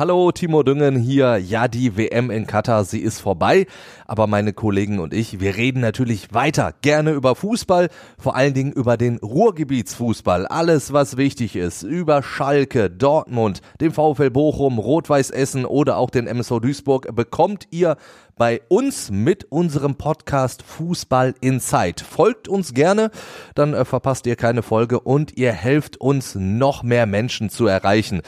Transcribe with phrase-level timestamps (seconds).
[0.00, 1.36] Hallo, Timo Düngen hier.
[1.36, 3.66] Ja, die WM in Katar, sie ist vorbei.
[4.06, 8.72] Aber meine Kollegen und ich, wir reden natürlich weiter gerne über Fußball, vor allen Dingen
[8.72, 10.46] über den Ruhrgebietsfußball.
[10.46, 16.26] Alles, was wichtig ist, über Schalke, Dortmund, den VfL Bochum, Rot-Weiß Essen oder auch den
[16.26, 17.98] MSV Duisburg bekommt ihr
[18.40, 22.02] bei uns mit unserem Podcast Fußball Inside.
[22.02, 23.10] Folgt uns gerne,
[23.54, 28.22] dann äh, verpasst ihr keine Folge und ihr helft uns noch mehr Menschen zu erreichen.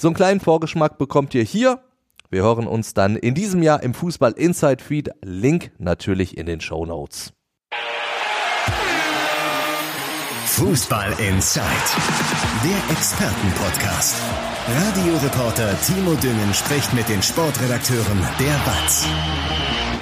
[0.00, 1.78] So einen kleinen Vorgeschmack bekommt ihr hier.
[2.30, 5.10] Wir hören uns dann in diesem Jahr im Fußball Inside Feed.
[5.20, 7.34] Link natürlich in den Show Notes.
[10.46, 11.66] Fußball Inside,
[12.64, 14.16] der Expertenpodcast.
[14.68, 19.06] Radioreporter Timo Düngen spricht mit den Sportredakteuren der BATS.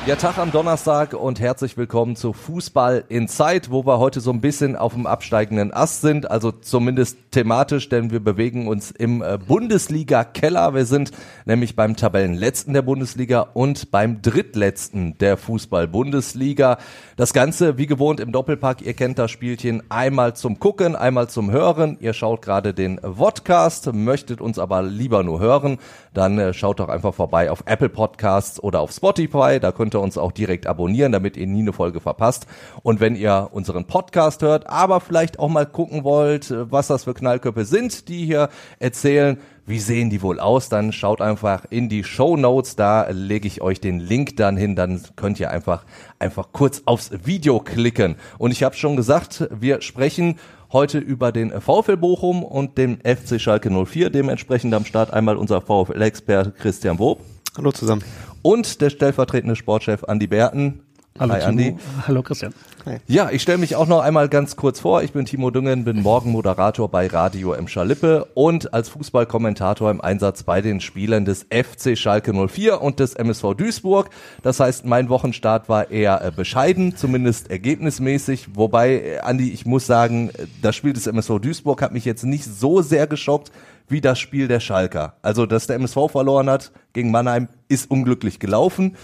[0.09, 4.31] Ja, Tag am Donnerstag und herzlich willkommen zu Fußball in Zeit, wo wir heute so
[4.31, 9.21] ein bisschen auf dem absteigenden Ast sind, also zumindest thematisch, denn wir bewegen uns im
[9.21, 10.73] äh, Bundesliga-Keller.
[10.73, 11.11] Wir sind
[11.45, 16.79] nämlich beim Tabellenletzten der Bundesliga und beim Drittletzten der Fußball-Bundesliga.
[17.19, 18.81] Das Ganze, wie gewohnt, im Doppelpack.
[18.81, 21.99] Ihr kennt das Spielchen einmal zum Gucken, einmal zum Hören.
[22.01, 25.77] Ihr schaut gerade den Vodcast, möchtet uns aber lieber nur hören,
[26.15, 29.61] dann äh, schaut doch einfach vorbei auf Apple Podcasts oder auf Spotify.
[29.61, 32.47] Da könnt ihr uns auch direkt abonnieren, damit ihr nie eine Folge verpasst.
[32.83, 37.15] Und wenn ihr unseren Podcast hört, aber vielleicht auch mal gucken wollt, was das für
[37.15, 42.03] Knallköpfe sind, die hier erzählen, wie sehen die wohl aus, dann schaut einfach in die
[42.03, 45.85] Show Notes, da lege ich euch den Link dann hin, dann könnt ihr einfach
[46.19, 48.17] einfach kurz aufs Video klicken.
[48.39, 50.39] Und ich habe schon gesagt, wir sprechen
[50.73, 55.61] heute über den VfL Bochum und den FC Schalke 04, dementsprechend am Start einmal unser
[55.61, 57.21] VfL-Experte Christian Wob.
[57.59, 58.05] Hallo zusammen
[58.43, 60.83] und der stellvertretende Sportchef Andi Berten.
[61.19, 61.77] Hallo Hi, Andi.
[62.07, 62.55] Hallo Christian.
[62.87, 62.99] Hi.
[63.09, 65.03] Ja, ich stelle mich auch noch einmal ganz kurz vor.
[65.03, 67.67] Ich bin Timo Düngen, bin morgen Moderator bei Radio M.
[67.67, 73.15] Schalippe und als Fußballkommentator im Einsatz bei den Spielern des FC Schalke 04 und des
[73.15, 74.11] MSV Duisburg.
[74.43, 78.51] Das heißt, mein Wochenstart war eher äh, bescheiden, zumindest ergebnismäßig.
[78.55, 80.31] Wobei, äh, Andi, ich muss sagen,
[80.63, 83.51] das Spiel des MSV Duisburg hat mich jetzt nicht so sehr geschockt,
[83.89, 85.17] wie das Spiel der Schalker.
[85.23, 88.97] Also, dass der MSV verloren hat gegen Mannheim, ist unglücklich gelaufen.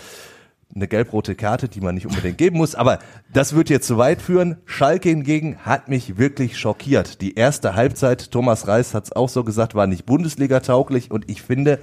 [0.75, 2.99] Eine gelb-rote Karte, die man nicht unbedingt geben muss, aber
[3.33, 4.56] das wird jetzt zu weit führen.
[4.65, 7.21] Schalke hingegen hat mich wirklich schockiert.
[7.21, 11.43] Die erste Halbzeit, Thomas Reis hat es auch so gesagt, war nicht Bundesliga-tauglich und ich
[11.43, 11.78] finde,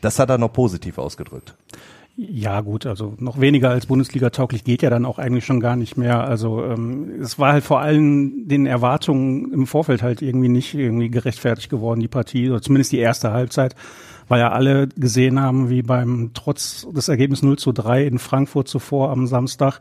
[0.00, 1.54] das hat er noch positiv ausgedrückt.
[2.22, 5.74] Ja, gut, also noch weniger als Bundesliga tauglich geht ja dann auch eigentlich schon gar
[5.74, 6.22] nicht mehr.
[6.22, 11.08] Also ähm, es war halt vor allem den Erwartungen im Vorfeld halt irgendwie nicht irgendwie
[11.08, 13.74] gerechtfertigt geworden, die Partie, oder zumindest die erste Halbzeit,
[14.28, 18.68] weil ja alle gesehen haben, wie beim trotz des Ergebnisses 0 zu 3 in Frankfurt
[18.68, 19.80] zuvor am Samstag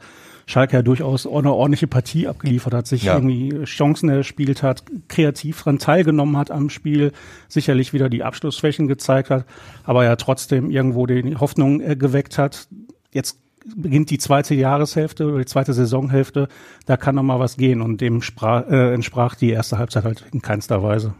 [0.49, 3.13] Schalke ja durchaus eine ordentliche Partie abgeliefert hat, sich ja.
[3.13, 7.11] irgendwie Chancen erspielt hat, kreativ dran teilgenommen hat am Spiel,
[7.47, 9.45] sicherlich wieder die Abschlussschwächen gezeigt hat,
[9.83, 12.67] aber ja trotzdem irgendwo die Hoffnung äh, geweckt hat.
[13.11, 13.37] Jetzt
[13.75, 16.47] beginnt die zweite Jahreshälfte oder die zweite Saisonhälfte,
[16.87, 20.25] da kann noch mal was gehen und dem sprach, äh, entsprach die erste Halbzeit halt
[20.33, 21.13] in keinster Weise.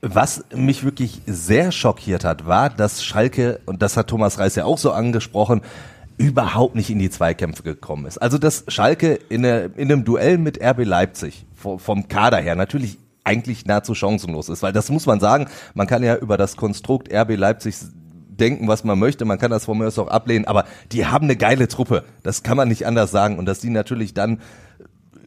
[0.00, 4.64] Was mich wirklich sehr schockiert hat, war, dass Schalke, und das hat Thomas Reis ja
[4.64, 5.60] auch so angesprochen,
[6.20, 8.18] überhaupt nicht in die Zweikämpfe gekommen ist.
[8.18, 12.98] Also dass Schalke in, eine, in einem Duell mit RB Leipzig vom Kader her natürlich
[13.24, 17.10] eigentlich nahezu chancenlos ist, weil das muss man sagen, man kann ja über das Konstrukt
[17.10, 17.74] RB Leipzig
[18.28, 21.24] denken, was man möchte, man kann das von mir aus auch ablehnen, aber die haben
[21.24, 23.38] eine geile Truppe, das kann man nicht anders sagen.
[23.38, 24.40] Und dass die natürlich dann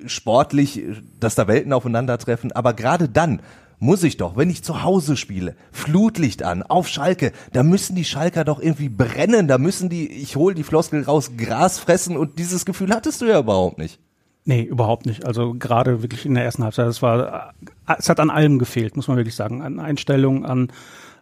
[0.05, 0.83] sportlich,
[1.19, 3.41] dass da Welten aufeinandertreffen, aber gerade dann
[3.83, 8.05] muss ich doch, wenn ich zu Hause spiele, Flutlicht an, auf Schalke, da müssen die
[8.05, 12.39] Schalker doch irgendwie brennen, da müssen die, ich hol die Floskel raus, Gras fressen und
[12.39, 13.99] dieses Gefühl hattest du ja überhaupt nicht.
[14.45, 15.25] Nee, überhaupt nicht.
[15.25, 17.53] Also gerade wirklich in der ersten Halbzeit, es war,
[17.97, 19.61] es hat an allem gefehlt, muss man wirklich sagen.
[19.61, 20.71] An Einstellung, an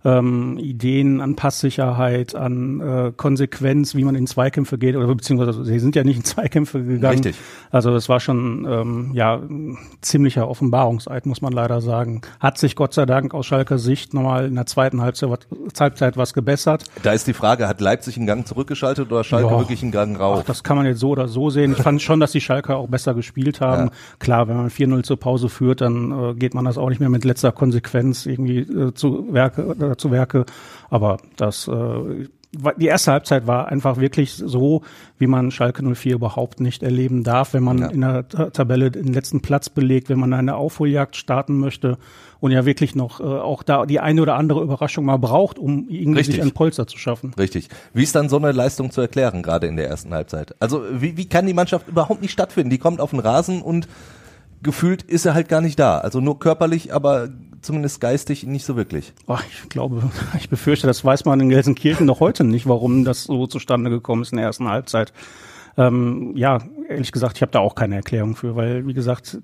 [0.03, 5.79] ähm, Ideen an Passsicherheit, an äh, Konsequenz, wie man in Zweikämpfe geht, oder beziehungsweise sie
[5.79, 7.23] sind ja nicht in Zweikämpfe gegangen.
[7.23, 7.35] Richtig.
[7.69, 12.21] Also es war schon ähm, ja ein ziemlicher Offenbarungseid, muss man leider sagen.
[12.39, 15.47] Hat sich Gott sei Dank aus Schalker Sicht nochmal in der zweiten Halbzeit,
[15.79, 16.85] Halbzeit was gebessert.
[17.03, 19.59] Da ist die Frage, hat Leipzig einen Gang zurückgeschaltet oder Schalke ja.
[19.59, 20.39] wirklich einen Gang rauf?
[20.41, 21.73] Ach, das kann man jetzt so oder so sehen.
[21.73, 23.87] Ich fand schon, dass die Schalker auch besser gespielt haben.
[23.87, 23.91] Ja.
[24.19, 27.09] Klar, wenn man 4-0 zur Pause führt, dann äh, geht man das auch nicht mehr
[27.09, 30.45] mit letzter Konsequenz irgendwie äh, zu Werke äh, zu Werke.
[30.89, 32.27] Aber das äh,
[32.77, 34.81] die erste Halbzeit war einfach wirklich so,
[35.17, 37.87] wie man Schalke 04 überhaupt nicht erleben darf, wenn man ja.
[37.87, 41.97] in der Tabelle den letzten Platz belegt, wenn man eine Aufholjagd starten möchte
[42.41, 45.87] und ja wirklich noch äh, auch da die eine oder andere Überraschung mal braucht, um
[45.87, 46.35] irgendwie Richtig.
[46.35, 47.33] sich ein Polster zu schaffen.
[47.37, 47.69] Richtig.
[47.93, 50.53] Wie ist dann so eine Leistung zu erklären, gerade in der ersten Halbzeit?
[50.59, 52.69] Also wie, wie kann die Mannschaft überhaupt nicht stattfinden?
[52.69, 53.87] Die kommt auf den Rasen und
[54.61, 55.99] gefühlt ist er halt gar nicht da.
[55.99, 57.29] Also nur körperlich, aber
[57.61, 59.13] zumindest geistig nicht so wirklich.
[59.27, 63.23] Ach, ich glaube, ich befürchte, das weiß man in Gelsenkirchen noch heute nicht, warum das
[63.23, 65.13] so zustande gekommen ist in der ersten Halbzeit.
[65.77, 66.59] Ähm, ja,
[66.89, 69.39] ehrlich gesagt, ich habe da auch keine Erklärung für, weil, wie gesagt,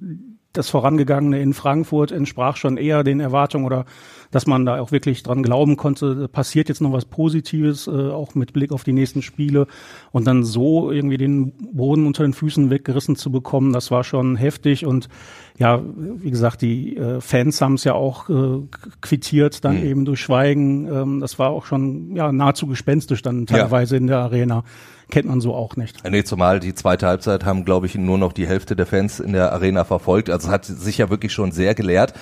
[0.53, 3.85] das Vorangegangene in Frankfurt entsprach schon eher den Erwartungen oder
[4.31, 8.35] dass man da auch wirklich dran glauben konnte, passiert jetzt noch was Positives, äh, auch
[8.35, 9.67] mit Blick auf die nächsten Spiele
[10.11, 14.35] und dann so irgendwie den Boden unter den Füßen weggerissen zu bekommen, das war schon
[14.35, 15.09] heftig und
[15.57, 18.61] ja, wie gesagt, die äh, Fans haben es ja auch äh,
[19.01, 19.87] quittiert, dann mhm.
[19.87, 20.87] eben durch Schweigen.
[20.87, 24.01] Ähm, das war auch schon ja nahezu gespenstisch dann teilweise ja.
[24.01, 24.63] in der Arena
[25.09, 26.03] kennt man so auch nicht.
[26.09, 29.33] Nee, zumal die zweite Halbzeit haben, glaube ich, nur noch die Hälfte der Fans in
[29.33, 30.29] der Arena verfolgt.
[30.29, 32.13] Also es hat sich ja wirklich schon sehr gelehrt.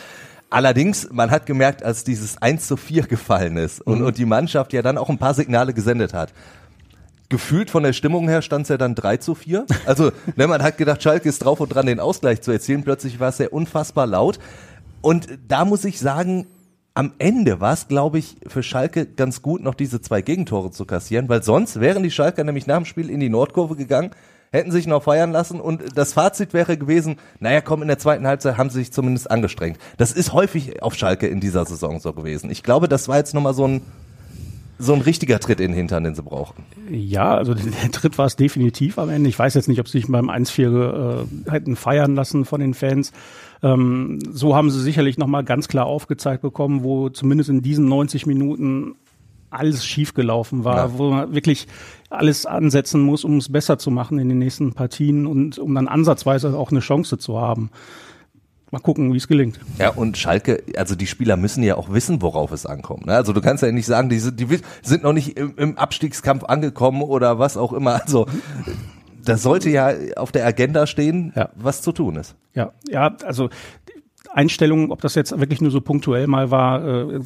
[0.49, 4.05] Allerdings, man hat gemerkt, als dieses 1 zu 4 gefallen ist und, mhm.
[4.05, 6.33] und die Mannschaft ja dann auch ein paar Signale gesendet hat.
[7.29, 9.65] Gefühlt von der Stimmung her stand es ja dann 3 zu 4.
[9.85, 12.83] Also, ne, man hat gedacht, Schalke ist drauf und dran, den Ausgleich zu erzielen.
[12.83, 14.39] Plötzlich war es ja unfassbar laut.
[15.01, 16.45] Und da muss ich sagen,
[16.93, 20.85] am Ende war es, glaube ich, für Schalke ganz gut, noch diese zwei Gegentore zu
[20.85, 24.11] kassieren, weil sonst wären die Schalker nämlich nach dem Spiel in die Nordkurve gegangen,
[24.51, 28.25] hätten sich noch feiern lassen und das Fazit wäre gewesen, naja, komm, in der zweiten
[28.27, 29.77] Halbzeit haben sie sich zumindest angestrengt.
[29.97, 32.49] Das ist häufig auf Schalke in dieser Saison so gewesen.
[32.49, 33.81] Ich glaube, das war jetzt nochmal so ein,
[34.77, 36.63] so ein richtiger Tritt in den Hintern, den sie brauchten.
[36.89, 39.29] Ja, also der Tritt war es definitiv am Ende.
[39.29, 42.73] Ich weiß jetzt nicht, ob sie sich beim 1-4 äh, hätten feiern lassen von den
[42.73, 43.11] Fans.
[43.63, 48.25] Ähm, so haben sie sicherlich nochmal ganz klar aufgezeigt bekommen, wo zumindest in diesen 90
[48.25, 48.95] Minuten
[49.55, 50.97] alles schiefgelaufen war, ja.
[50.97, 51.67] wo man wirklich
[52.09, 55.87] alles ansetzen muss, um es besser zu machen in den nächsten Partien und um dann
[55.87, 57.69] ansatzweise auch eine Chance zu haben.
[58.71, 59.59] Mal gucken, wie es gelingt.
[59.77, 63.05] Ja, und Schalke, also die Spieler müssen ja auch wissen, worauf es ankommt.
[63.05, 63.13] Ne?
[63.13, 64.47] Also du kannst ja nicht sagen, die sind, die
[64.81, 68.01] sind noch nicht im, im Abstiegskampf angekommen oder was auch immer.
[68.01, 68.25] Also
[69.23, 71.49] da sollte ja auf der Agenda stehen, ja.
[71.55, 72.35] was zu tun ist.
[72.53, 73.49] Ja, ja, also
[74.35, 77.19] Einstellungen, ob das jetzt wirklich nur so punktuell mal war, äh,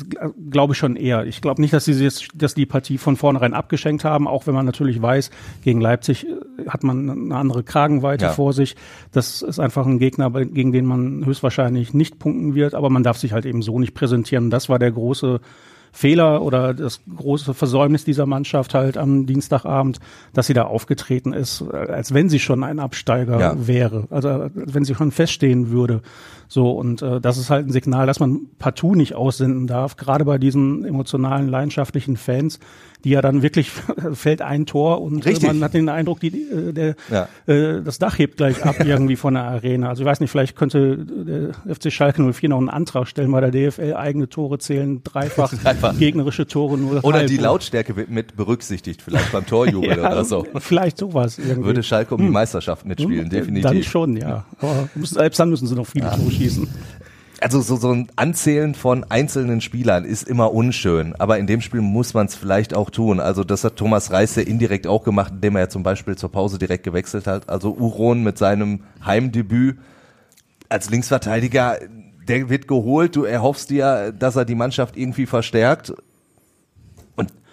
[0.51, 1.25] glaube ich schon eher.
[1.25, 4.53] Ich glaube nicht, dass sie jetzt, dass die Partie von vornherein abgeschenkt haben, auch wenn
[4.53, 5.31] man natürlich weiß,
[5.63, 8.31] gegen Leipzig äh, hat man eine andere Kragenweite ja.
[8.31, 8.75] vor sich.
[9.11, 13.17] Das ist einfach ein Gegner, gegen den man höchstwahrscheinlich nicht punkten wird, aber man darf
[13.17, 14.51] sich halt eben so nicht präsentieren.
[14.51, 15.41] Das war der große
[15.91, 19.99] Fehler oder das große Versäumnis dieser Mannschaft halt am Dienstagabend,
[20.33, 23.67] dass sie da aufgetreten ist, als wenn sie schon ein Absteiger ja.
[23.67, 26.01] wäre, also wenn sie schon feststehen würde.
[26.47, 30.25] So, und äh, das ist halt ein Signal, dass man partout nicht aussenden darf, gerade
[30.25, 32.59] bei diesen emotionalen, leidenschaftlichen Fans,
[33.03, 33.71] die ja dann wirklich
[34.13, 37.27] fällt ein Tor und äh, man hat den Eindruck, die, äh, der, ja.
[37.47, 39.89] äh, das Dach hebt gleich ab irgendwie von der Arena.
[39.89, 43.41] Also ich weiß nicht, vielleicht könnte der FC Schalke 04 noch einen Antrag stellen bei
[43.41, 45.97] der DFL, eigene Tore zählen, dreifach, dreifach.
[45.97, 47.03] gegnerische Tore nur.
[47.03, 50.45] Oder die Lautstärke wird mit berücksichtigt, vielleicht beim Torjubel ja, oder so.
[50.59, 51.39] Vielleicht sowas.
[51.39, 51.65] Irgendwie.
[51.65, 52.33] Würde Schalke um die hm.
[52.33, 53.71] Meisterschaft mitspielen, hm, definitiv.
[53.71, 54.45] Dann schon, ja.
[54.59, 56.15] Aber selbst dann müssen sie noch viele ja.
[56.15, 56.67] Tore schießen.
[57.41, 61.79] Also so, so ein Anzählen von einzelnen Spielern ist immer unschön, aber in dem Spiel
[61.81, 63.19] muss man es vielleicht auch tun.
[63.19, 66.31] Also das hat Thomas Reis ja indirekt auch gemacht, indem er ja zum Beispiel zur
[66.31, 67.47] Pause direkt gewechselt hat.
[67.47, 69.77] Also Uron mit seinem Heimdebüt
[70.67, 71.77] als Linksverteidiger,
[72.27, 75.93] der wird geholt, du erhoffst dir, dass er die Mannschaft irgendwie verstärkt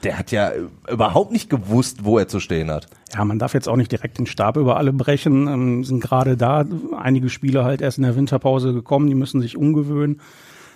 [0.07, 0.53] der hat ja
[0.89, 2.87] überhaupt nicht gewusst, wo er zu stehen hat.
[3.13, 5.49] Ja, man darf jetzt auch nicht direkt den Stab über alle brechen.
[5.49, 6.65] Ähm, sind gerade da
[6.97, 10.21] einige Spieler halt erst in der Winterpause gekommen, die müssen sich umgewöhnen.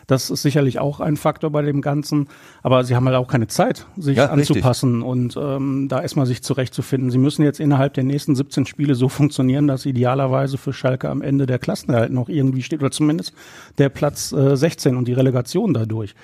[0.09, 2.27] Das ist sicherlich auch ein Faktor bei dem Ganzen.
[2.65, 5.09] Aber sie haben halt auch keine Zeit, sich ja, anzupassen richtig.
[5.09, 7.13] und ähm, da erstmal sich zurechtzufinden.
[7.13, 11.23] Sie müssen jetzt innerhalb der nächsten 17 Spiele so funktionieren, dass idealerweise für Schalke am
[11.23, 13.33] Ende der Klassenerhalt noch irgendwie steht oder zumindest
[13.79, 16.17] der Platz äh, 16 und die Relegation dadurch.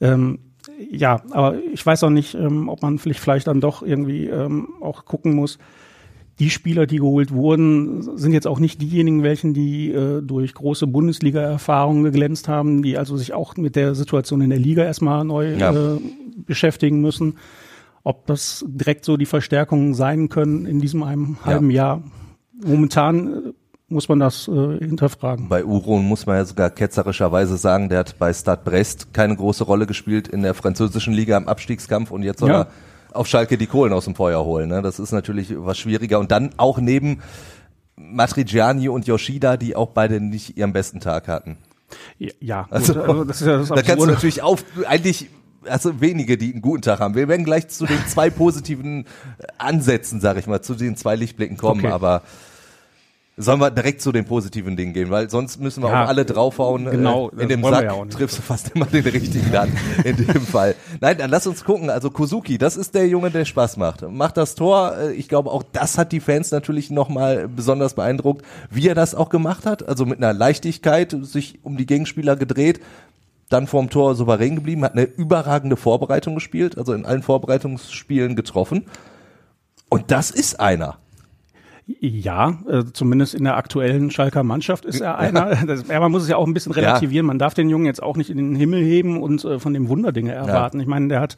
[0.00, 0.40] Ähm,
[0.90, 4.68] ja, aber ich weiß auch nicht, ähm, ob man vielleicht, vielleicht dann doch irgendwie ähm,
[4.80, 5.58] auch gucken muss.
[6.38, 10.86] Die Spieler, die geholt wurden, sind jetzt auch nicht diejenigen, welchen die äh, durch große
[10.86, 15.54] Bundesliga-Erfahrungen geglänzt haben, die also sich auch mit der Situation in der Liga erstmal neu
[15.54, 15.70] ja.
[15.72, 16.00] äh,
[16.46, 17.36] beschäftigen müssen.
[18.02, 21.76] Ob das direkt so die Verstärkungen sein können in diesem einem halben ja.
[21.76, 22.02] Jahr.
[22.64, 23.52] Momentan äh,
[23.90, 25.48] muss man das äh, hinterfragen.
[25.48, 29.64] Bei Uron muss man ja sogar ketzerischerweise sagen, der hat bei Stade Brest keine große
[29.64, 32.62] Rolle gespielt in der französischen Liga im Abstiegskampf und jetzt soll ja.
[32.62, 32.68] er
[33.12, 34.68] auf Schalke die Kohlen aus dem Feuer holen.
[34.68, 34.82] Ne?
[34.82, 36.20] Das ist natürlich was schwieriger.
[36.20, 37.20] Und dann auch neben
[37.96, 41.58] Matrigiani und Yoshida, die auch beide nicht ihren besten Tag hatten.
[42.18, 45.28] Ja, gut, also, also das ist ja das Da kannst du natürlich auf, eigentlich
[45.68, 47.14] also wenige, die einen guten Tag haben.
[47.14, 49.06] Wir werden gleich zu den zwei positiven
[49.58, 51.92] Ansätzen, sag ich mal, zu den zwei Lichtblicken kommen, okay.
[51.92, 52.22] aber
[53.40, 56.24] Sollen wir direkt zu den positiven Dingen gehen, weil sonst müssen wir Ja, auch alle
[56.24, 56.84] draufhauen.
[56.90, 59.72] genau, äh, in dem Sack ja triffst du fast immer den richtigen dann
[60.04, 60.74] in dem Fall.
[61.00, 61.90] Nein, dann lass uns gucken.
[61.90, 64.08] Also Kozuki, das ist der Junge, der Spaß macht.
[64.10, 64.96] Macht das Tor.
[64.96, 69.14] Äh, Ich glaube, auch das hat die Fans natürlich nochmal besonders beeindruckt, wie er das
[69.14, 69.88] auch gemacht hat.
[69.88, 72.80] Also mit einer Leichtigkeit sich um die Gegenspieler gedreht
[73.50, 78.86] dann vorm Tor souverän geblieben, hat eine überragende Vorbereitung gespielt, also in allen Vorbereitungsspielen getroffen.
[79.88, 80.98] Und das ist einer.
[82.00, 85.56] Ja, äh, zumindest in der aktuellen Schalker Mannschaft ist er einer.
[85.66, 87.26] Das, ja, man muss es ja auch ein bisschen relativieren.
[87.26, 89.88] Man darf den Jungen jetzt auch nicht in den Himmel heben und äh, von dem
[89.88, 90.78] Wunderdinge erwarten.
[90.80, 91.36] Ich meine, der hat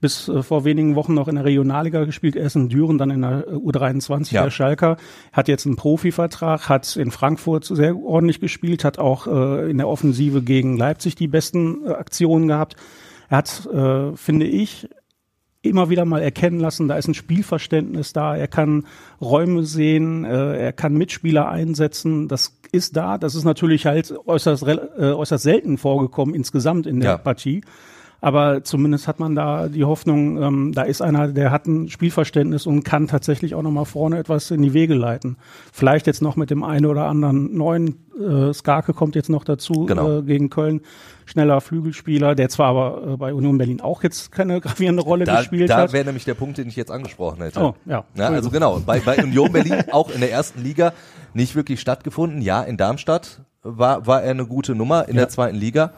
[0.00, 2.36] bis äh, vor wenigen Wochen noch in der Regionalliga gespielt.
[2.36, 4.42] Er ist in Düren, dann in der äh, U23 Ja.
[4.42, 4.96] der Schalker.
[5.32, 9.88] Hat jetzt einen Profivertrag, hat in Frankfurt sehr ordentlich gespielt, hat auch äh, in der
[9.88, 12.76] Offensive gegen Leipzig die besten äh, Aktionen gehabt.
[13.30, 14.88] Er hat, äh, finde ich,
[15.64, 18.86] immer wieder mal erkennen lassen, da ist ein Spielverständnis da, er kann
[19.20, 24.62] Räume sehen, äh, er kann Mitspieler einsetzen, das ist da, das ist natürlich halt äußerst,
[24.66, 27.18] äh, äußerst selten vorgekommen insgesamt in der Ja.
[27.18, 27.62] Partie.
[28.24, 32.64] Aber zumindest hat man da die Hoffnung, ähm, da ist einer, der hat ein Spielverständnis
[32.66, 35.36] und kann tatsächlich auch nochmal vorne etwas in die Wege leiten.
[35.74, 39.84] Vielleicht jetzt noch mit dem einen oder anderen neuen, äh, Skarke kommt jetzt noch dazu
[39.84, 40.20] Genau.
[40.20, 40.80] äh, gegen Köln,
[41.26, 45.40] schneller Flügelspieler, der zwar aber äh, bei Union Berlin auch jetzt keine gravierende Rolle Da,
[45.40, 45.92] gespielt da hat.
[45.92, 47.60] wäre nämlich der Punkt, den ich jetzt angesprochen hätte.
[47.60, 48.04] Oh, ja.
[48.14, 50.94] Ja, also genau, bei, bei Union Berlin auch in der ersten Liga
[51.34, 52.40] nicht wirklich stattgefunden.
[52.40, 55.92] Ja, in Darmstadt war, war er eine gute Nummer in der zweiten Liga.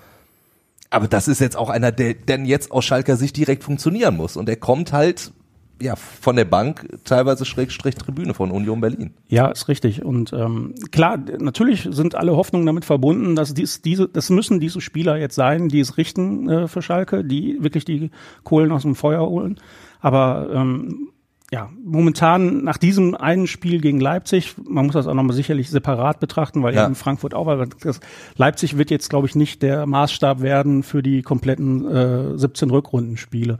[0.90, 4.36] Aber das ist jetzt auch einer, der denn jetzt aus Schalker Sicht direkt funktionieren muss.
[4.36, 5.32] Und er kommt halt
[5.80, 9.12] ja von der Bank, teilweise Schrägstrich Tribüne von Union Berlin.
[9.28, 10.04] Ja, ist richtig.
[10.04, 14.80] Und ähm, klar, natürlich sind alle Hoffnungen damit verbunden, dass dies, diese, das müssen diese
[14.80, 18.10] Spieler jetzt sein, die es richten äh, für Schalke, die wirklich die
[18.44, 19.60] Kohlen aus dem Feuer holen.
[20.00, 21.08] Aber ähm,
[21.56, 26.20] ja, momentan nach diesem einen Spiel gegen Leipzig, man muss das auch nochmal sicherlich separat
[26.20, 26.84] betrachten, weil Ja.
[26.86, 28.00] in Frankfurt auch, weil das,
[28.36, 33.56] Leipzig wird jetzt, glaube ich, nicht der Maßstab werden für die kompletten äh, 17 Rückrundenspiele.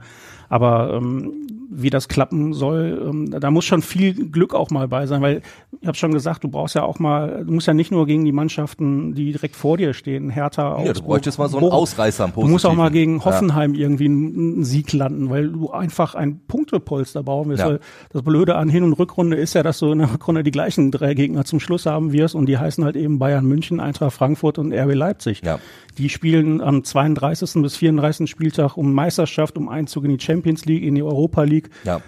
[0.47, 1.33] Aber ähm,
[1.69, 5.41] wie das klappen soll, ähm, da muss schon viel Glück auch mal bei sein, weil
[5.81, 8.23] ich habe schon gesagt, du brauchst ja auch mal, du musst ja nicht nur gegen
[8.23, 11.67] die Mannschaften, die direkt vor dir stehen, Hertha, Ja, du Augsburg, bräuchtest mal so einen.
[11.71, 13.13] Ausreißer am Du musst auch mal Positiven.
[13.17, 17.63] gegen Hoffenheim irgendwie einen, Sieg landen, weil du einfach ein Punktepolster bauen willst.
[17.63, 17.69] Ja.
[17.69, 17.79] Weil
[18.11, 20.91] Das Blöde an Hin- und Rückrunde ist ja, dass du in der Rückrunde die gleichen
[20.91, 24.57] drei Gegner zum Schluss haben wirst und die heißen halt eben Bayern München, Eintracht Frankfurt
[24.57, 25.41] und RB Leipzig.
[25.43, 25.59] Ja.
[25.97, 27.61] Die spielen am 32.
[27.61, 28.29] bis 34.
[28.29, 31.56] Spieltag um Meisterschaft, um Einzug in die Champions League, in die Europa League.
[31.83, 32.01] Ja.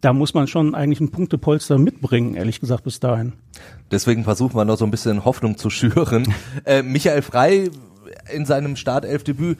[0.00, 3.32] Da muss man schon eigentlich einen Punktepolster mitbringen, ehrlich gesagt, bis dahin.
[3.90, 6.32] Deswegen versuchen wir noch so ein bisschen Hoffnung zu schüren.
[6.64, 7.70] Äh, Michael Frei
[8.32, 9.58] in seinem Startelfdebüt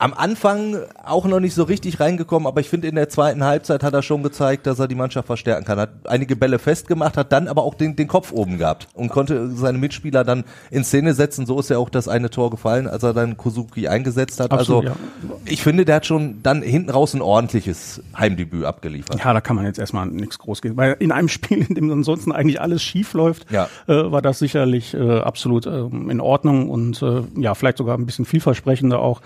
[0.00, 3.82] am Anfang auch noch nicht so richtig reingekommen, aber ich finde in der zweiten Halbzeit
[3.82, 5.78] hat er schon gezeigt, dass er die Mannschaft verstärken kann.
[5.78, 9.50] Hat einige Bälle festgemacht, hat dann aber auch den, den Kopf oben gehabt und konnte
[9.50, 11.44] seine Mitspieler dann in Szene setzen.
[11.44, 14.50] So ist ja auch das eine Tor gefallen, als er dann Kozuki eingesetzt hat.
[14.52, 14.98] Absolut, also
[15.44, 19.22] ich finde, der hat schon dann hinten raus ein ordentliches Heimdebüt abgeliefert.
[19.22, 20.78] Ja, da kann man jetzt erstmal nichts groß geben.
[20.78, 23.68] Weil in einem Spiel, in dem ansonsten eigentlich alles schief läuft, Ja.
[23.86, 28.06] äh, war das sicherlich äh, absolut ähm, in Ordnung und äh, ja, vielleicht sogar ein
[28.06, 29.20] bisschen vielversprechender auch.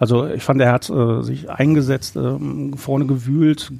[0.00, 3.70] Also ich fand, er hat äh, sich eingesetzt, ähm, vorne gewühlt,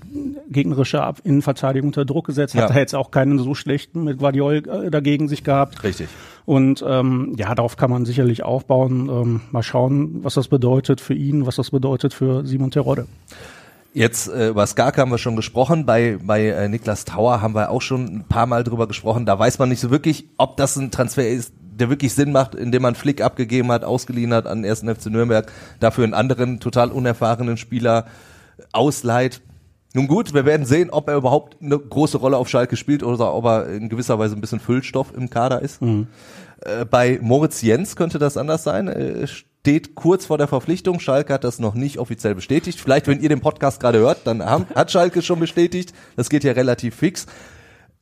[0.50, 2.65] gegnerische Ab Innenverteidigung unter Druck gesetzt, Ja.
[2.65, 5.83] hat er jetzt auch keinen so schlechten mit Guardiol äh, dagegen sich gehabt.
[5.83, 6.09] Richtig.
[6.45, 9.09] Und ähm, ja, darauf kann man sicherlich aufbauen.
[9.09, 13.07] Ähm, mal schauen, was das bedeutet für ihn, was das bedeutet für Simon Terodde.
[13.95, 17.71] Jetzt äh, über Skark haben wir schon gesprochen, bei, bei äh, Niklas Tauer haben wir
[17.71, 19.25] auch schon ein paar Mal drüber gesprochen.
[19.27, 22.54] Da weiß man nicht so wirklich, ob das ein Transfer ist, der wirklich Sinn macht,
[22.54, 24.80] indem man Flick abgegeben hat, ausgeliehen hat an den 1.
[24.80, 28.06] FC Nürnberg, dafür einen anderen total unerfahrenen Spieler
[28.72, 29.40] ausleiht.
[29.92, 33.34] Nun gut, wir werden sehen, ob er überhaupt eine große Rolle auf Schalke spielt oder
[33.34, 35.82] ob er in gewisser Weise ein bisschen Füllstoff im Kader ist.
[36.60, 38.87] Äh, bei Moritz Jens könnte das anders sein.
[38.87, 41.00] Äh, steht kurz vor der Verpflichtung.
[41.00, 42.80] Schalke hat das noch nicht offiziell bestätigt.
[42.80, 45.92] Vielleicht, wenn ihr den Podcast gerade hört, dann haben, hat Schalke schon bestätigt.
[46.16, 47.26] Das geht ja relativ fix.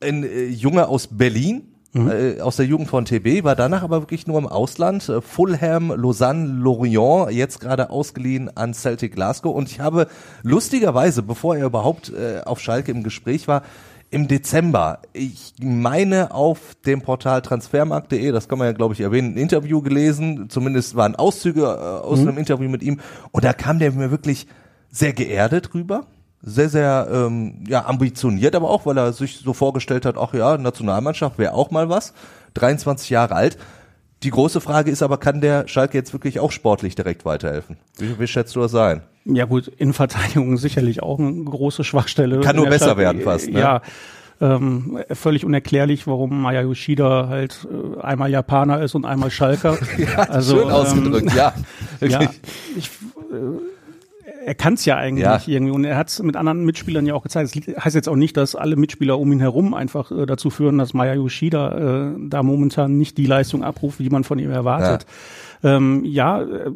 [0.00, 4.26] Ein äh, Junge aus Berlin, äh, aus der Jugend von TB, war danach aber wirklich
[4.26, 5.08] nur im Ausland.
[5.08, 9.54] Äh, Fulham, Lausanne, Lorient, jetzt gerade ausgeliehen an Celtic Glasgow.
[9.54, 10.08] Und ich habe
[10.42, 13.62] lustigerweise, bevor er überhaupt äh, auf Schalke im Gespräch war,
[14.10, 19.34] im Dezember, ich meine auf dem Portal transfermarkt.de, das kann man ja glaube ich erwähnen,
[19.34, 23.00] ein Interview gelesen, zumindest waren Auszüge äh, aus einem Interview mit ihm
[23.32, 24.46] und da kam der mir wirklich
[24.90, 26.06] sehr geerdet rüber,
[26.42, 30.56] sehr, sehr ähm, ja, ambitioniert aber auch, weil er sich so vorgestellt hat, ach ja,
[30.58, 32.12] Nationalmannschaft wäre auch mal was,
[32.54, 33.58] 23 Jahre alt.
[34.22, 37.76] Die große Frage ist aber, kann der Schalke jetzt wirklich auch sportlich direkt weiterhelfen?
[37.98, 39.02] Wie, wie schätzt du das ein?
[39.24, 42.40] Ja gut, Innenverteidigung sicherlich auch eine große Schwachstelle.
[42.40, 43.60] Kann nur besser Stadt- werden fast, ne?
[43.60, 43.82] Ja,
[44.40, 49.76] Ähm, völlig unerklärlich, warum Maya Yoshida halt äh, einmal Japaner ist und einmal Schalker.
[49.98, 51.52] ja, also, schön ähm, ausgedrückt, ja.
[52.00, 52.20] ja,
[52.76, 53.58] ich, äh,
[54.48, 55.40] er kann es ja eigentlich ja.
[55.46, 57.54] irgendwie und er hat es mit anderen Mitspielern ja auch gezeigt.
[57.54, 60.78] Das heißt jetzt auch nicht, dass alle Mitspieler um ihn herum einfach äh, dazu führen,
[60.78, 65.06] dass Maya Yoshida äh, da momentan nicht die Leistung abruft, die man von ihm erwartet.
[65.62, 65.76] Ja.
[65.76, 66.70] Ähm, ja, äh,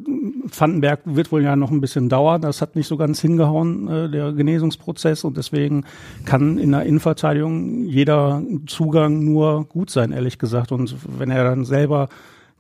[0.45, 2.43] Vandenberg wird wohl ja noch ein bisschen dauern.
[2.43, 5.25] Das hat nicht so ganz hingehauen, äh, der Genesungsprozess.
[5.25, 5.85] Und deswegen
[6.27, 10.73] kann in der Innenverteidigung jeder Zugang nur gut sein, ehrlich gesagt.
[10.73, 12.09] Und wenn er dann selber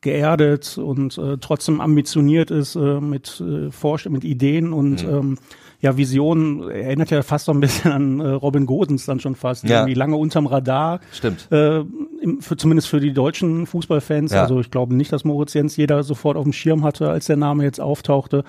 [0.02, 5.14] geerdet und äh, trotzdem ambitioniert ist äh, mit äh, Vorst mit Ideen und mhm.
[5.14, 5.38] ähm,
[5.80, 9.64] ja Visionen erinnert ja fast so ein bisschen an äh, Robin Gosens dann schon fast
[9.64, 9.80] ja.
[9.80, 11.80] irgendwie lange unterm Radar stimmt äh,
[12.21, 14.42] im, für, zumindest für die deutschen Fußballfans ja.
[14.42, 17.37] also ich glaube nicht dass Moritz Jens jeder sofort auf dem Schirm hatte als der
[17.37, 18.44] Name jetzt auftauchte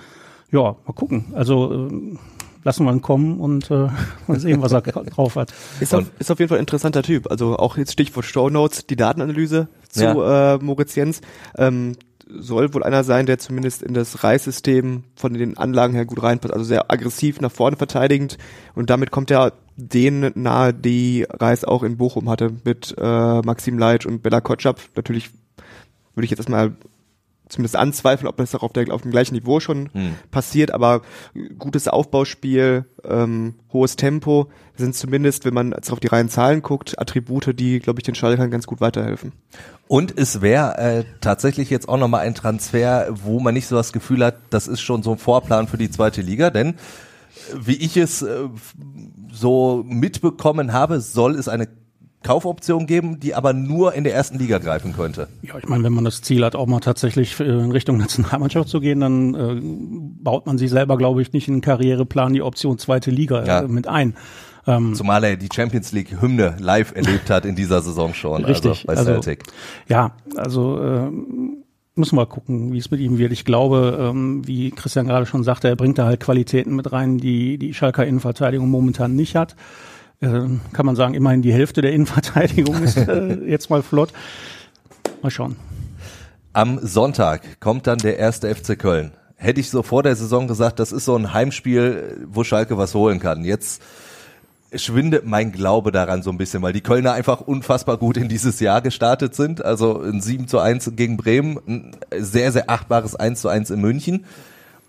[0.52, 2.18] ja mal gucken also äh,
[2.64, 3.88] lassen wir ihn kommen und äh,
[4.28, 5.54] mal sehen, was er drauf hat.
[5.80, 7.30] Ist auf, ist auf jeden Fall ein interessanter Typ.
[7.30, 10.56] Also auch jetzt Stichwort Show Notes, die Datenanalyse zu ja.
[10.56, 11.22] äh, Moritz Jens.
[11.58, 11.94] Ähm,
[12.36, 16.54] soll wohl einer sein, der zumindest in das Reissystem von den Anlagen her gut reinpasst.
[16.54, 18.38] Also sehr aggressiv nach vorne verteidigend
[18.76, 23.78] und damit kommt er denen nahe, die Reis auch in Bochum hatte mit äh, Maxim
[23.78, 24.80] Leitsch und Bella Kotschap.
[24.96, 25.32] Natürlich
[26.16, 26.76] würde ich jetzt erstmal
[27.54, 30.16] zumindest anzweifeln, ob das auch auf, der, auf dem gleichen Niveau schon hm.
[30.32, 31.02] passiert, aber
[31.58, 37.00] gutes Aufbauspiel, ähm, hohes Tempo sind zumindest, wenn man jetzt auf die reinen Zahlen guckt,
[37.00, 39.34] Attribute, die, glaube ich, den Schalkern ganz gut weiterhelfen.
[39.88, 43.94] Und es wäre äh, tatsächlich jetzt auch nochmal ein Transfer, wo man nicht so das
[43.94, 46.76] Gefühl hat, das ist schon so ein Vorplan für die zweite Liga, denn äh,
[47.60, 48.50] wie ich es äh,
[49.32, 51.68] so mitbekommen habe, soll es eine
[52.24, 55.28] Kaufoption geben, die aber nur in der ersten Liga greifen könnte.
[55.42, 58.80] Ja, ich meine, wenn man das Ziel hat, auch mal tatsächlich in Richtung Nationalmannschaft zu
[58.80, 59.62] gehen, dann äh,
[60.24, 63.60] baut man sich selber, glaube ich, nicht in den Karriereplan die Option zweite Liga ja.
[63.62, 64.16] äh, mit ein.
[64.66, 68.48] Ähm, Zumal er die Champions League Hymne live erlebt hat in dieser Saison schon, also
[68.48, 69.44] richtig, also bei Celtic.
[69.44, 71.12] Also, ja, also äh,
[71.96, 73.32] müssen wir gucken, wie es mit ihm wird.
[73.32, 77.18] Ich glaube, ähm, wie Christian gerade schon sagte, er bringt da halt Qualitäten mit rein,
[77.18, 79.56] die die Schalker Innenverteidigung momentan nicht hat.
[80.24, 84.14] Äh, kann man sagen, immerhin die Hälfte der Innenverteidigung ist äh, jetzt mal flott.
[85.22, 85.58] Mal schauen.
[86.54, 89.12] Am Sonntag kommt dann der erste FC Köln.
[89.36, 92.96] Hätte ich so vor der Saison gesagt, das ist so ein Heimspiel, wo Schalke was
[92.96, 93.44] holen kann.
[93.44, 93.82] Jetzt
[94.74, 98.62] schwindet mein Glaube daran so ein bisschen, weil die Kölner einfach unfassbar gut in dieses
[98.62, 99.64] Jahr gestartet sind.
[99.64, 103.82] Also ein 7 zu 1 gegen Bremen, ein sehr, sehr achtbares 1 zu 1 in
[103.82, 104.26] München.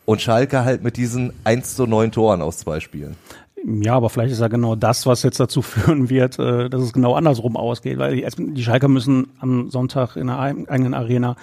[0.04, 3.16] Und Schalke halt mit diesen 1 zu 9 Toren aus zwei Spielen.
[3.66, 6.92] Ja, aber vielleicht ist ja genau das, was jetzt dazu führen wird, äh, dass es
[6.92, 11.37] genau andersrum ausgeht, weil die, Schalker müssen am Sonntag in der eigenen Arena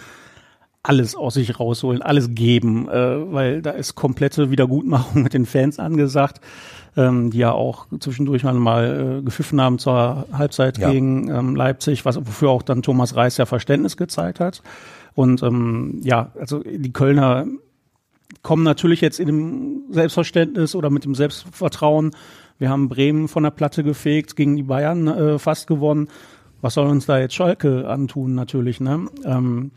[0.83, 5.77] alles aus sich rausholen, alles geben, äh, weil da ist komplette Wiedergutmachung mit den Fans
[5.79, 6.41] angesagt,
[6.97, 10.91] ähm, die ja auch zwischendurch mal äh, gepfiffen haben zur Halbzeit ja.
[10.91, 14.63] gegen ähm, Leipzig, was wofür auch dann Thomas Reis ja Verständnis gezeigt hat.
[15.13, 17.45] Und ähm, ja, also die Kölner
[18.41, 22.11] kommen natürlich jetzt in dem Selbstverständnis oder mit dem Selbstvertrauen.
[22.57, 26.09] Wir haben Bremen von der Platte gefegt, gegen die Bayern äh, fast gewonnen.
[26.61, 29.07] Was soll uns da jetzt Schalke antun natürlich, ne?
[29.25, 29.71] Ähm,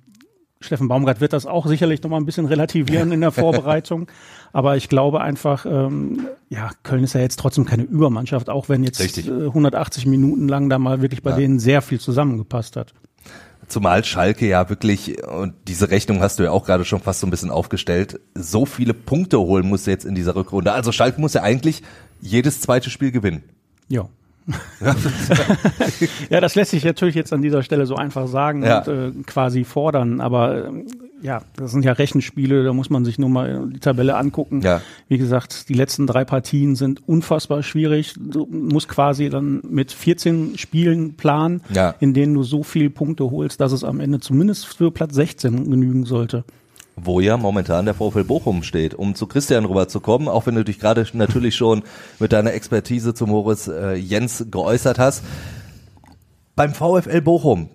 [0.60, 4.06] Steffen Baumgart wird das auch sicherlich noch mal ein bisschen relativieren in der Vorbereitung.
[4.52, 8.82] Aber ich glaube einfach, ähm, ja, Köln ist ja jetzt trotzdem keine Übermannschaft, auch wenn
[8.82, 11.36] jetzt äh, 180 Minuten lang da mal wirklich bei ja.
[11.36, 12.94] denen sehr viel zusammengepasst hat.
[13.68, 17.26] Zumal Schalke ja wirklich, und diese Rechnung hast du ja auch gerade schon fast so
[17.26, 20.72] ein bisschen aufgestellt, so viele Punkte holen muss jetzt in dieser Rückrunde.
[20.72, 21.82] Also Schalke muss ja eigentlich
[22.20, 23.42] jedes zweite Spiel gewinnen.
[23.88, 24.08] Ja.
[26.28, 28.82] ja, das lässt sich natürlich jetzt an dieser Stelle so einfach sagen ja.
[28.82, 30.70] und äh, quasi fordern, aber äh,
[31.22, 34.60] ja, das sind ja Rechenspiele, da muss man sich nur mal die Tabelle angucken.
[34.60, 34.82] Ja.
[35.08, 38.14] Wie gesagt, die letzten drei Partien sind unfassbar schwierig.
[38.18, 41.94] Du musst quasi dann mit 14 Spielen planen, ja.
[42.00, 45.70] in denen du so viele Punkte holst, dass es am Ende zumindest für Platz 16
[45.70, 46.44] genügen sollte
[46.96, 48.94] wo ja momentan der VfL Bochum steht.
[48.94, 51.82] Um zu Christian rüberzukommen, auch wenn du dich gerade natürlich schon
[52.18, 55.24] mit deiner Expertise zu Moritz äh, Jens geäußert hast.
[56.56, 57.68] Beim VfL Bochum,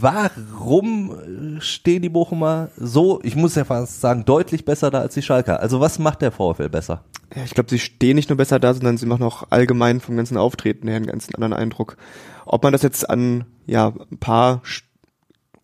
[0.00, 5.22] warum stehen die Bochumer so, ich muss ja fast sagen, deutlich besser da als die
[5.22, 5.60] Schalker?
[5.60, 7.04] Also was macht der VfL besser?
[7.34, 10.16] Ja, ich glaube, sie stehen nicht nur besser da, sondern sie machen auch allgemein vom
[10.16, 11.96] ganzen Auftreten her einen ganz anderen Eindruck.
[12.44, 14.62] Ob man das jetzt an ja ein paar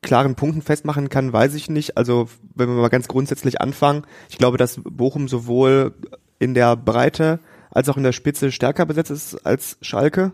[0.02, 1.96] klaren Punkten festmachen kann, weiß ich nicht.
[1.96, 5.94] Also wenn wir mal ganz grundsätzlich anfangen, ich glaube, dass Bochum sowohl
[6.38, 7.38] in der Breite
[7.70, 10.32] als auch in der Spitze stärker besetzt ist als Schalke.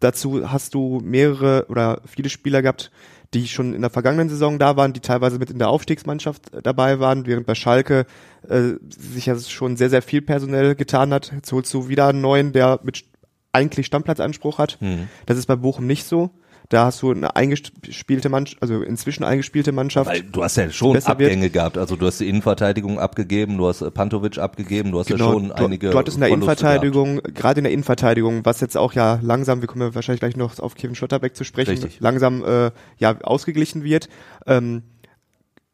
[0.00, 2.90] Dazu hast du mehrere oder viele Spieler gehabt,
[3.32, 6.98] die schon in der vergangenen Saison da waren, die teilweise mit in der Aufstiegsmannschaft dabei
[6.98, 8.06] waren, während bei Schalke
[8.48, 11.32] äh, sich ja schon sehr, sehr viel personell getan hat.
[11.32, 13.04] Jetzt holst du wieder einen neuen, der mit
[13.52, 14.78] eigentlich Stammplatzanspruch hat.
[15.26, 16.30] Das ist bei Bochum nicht so.
[16.70, 20.08] Da hast du eine eingespielte Mannschaft, also inzwischen eingespielte Mannschaft.
[20.08, 21.28] Weil du hast ja schon besser wird.
[21.28, 21.76] Abgänge gehabt.
[21.76, 25.32] Also du hast die Innenverteidigung abgegeben, du hast äh, Pantovic abgegeben, du hast ja Genau,
[25.32, 28.76] schon du, einige du hattest in der Verluste Innenverteidigung, gerade in der Innenverteidigung, was jetzt
[28.76, 31.98] auch ja langsam, wir kommen ja wahrscheinlich gleich noch auf Kevin Schlotterbeck zu sprechen, Richtig.
[31.98, 34.08] langsam äh, ja ausgeglichen wird.
[34.46, 34.84] Ähm,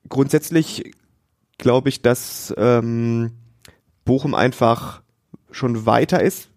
[0.09, 0.95] grundsätzlich
[1.59, 3.33] glaube ich, dass ähm,
[4.07, 5.03] Bochum einfach
[5.51, 6.49] schon weiter ist.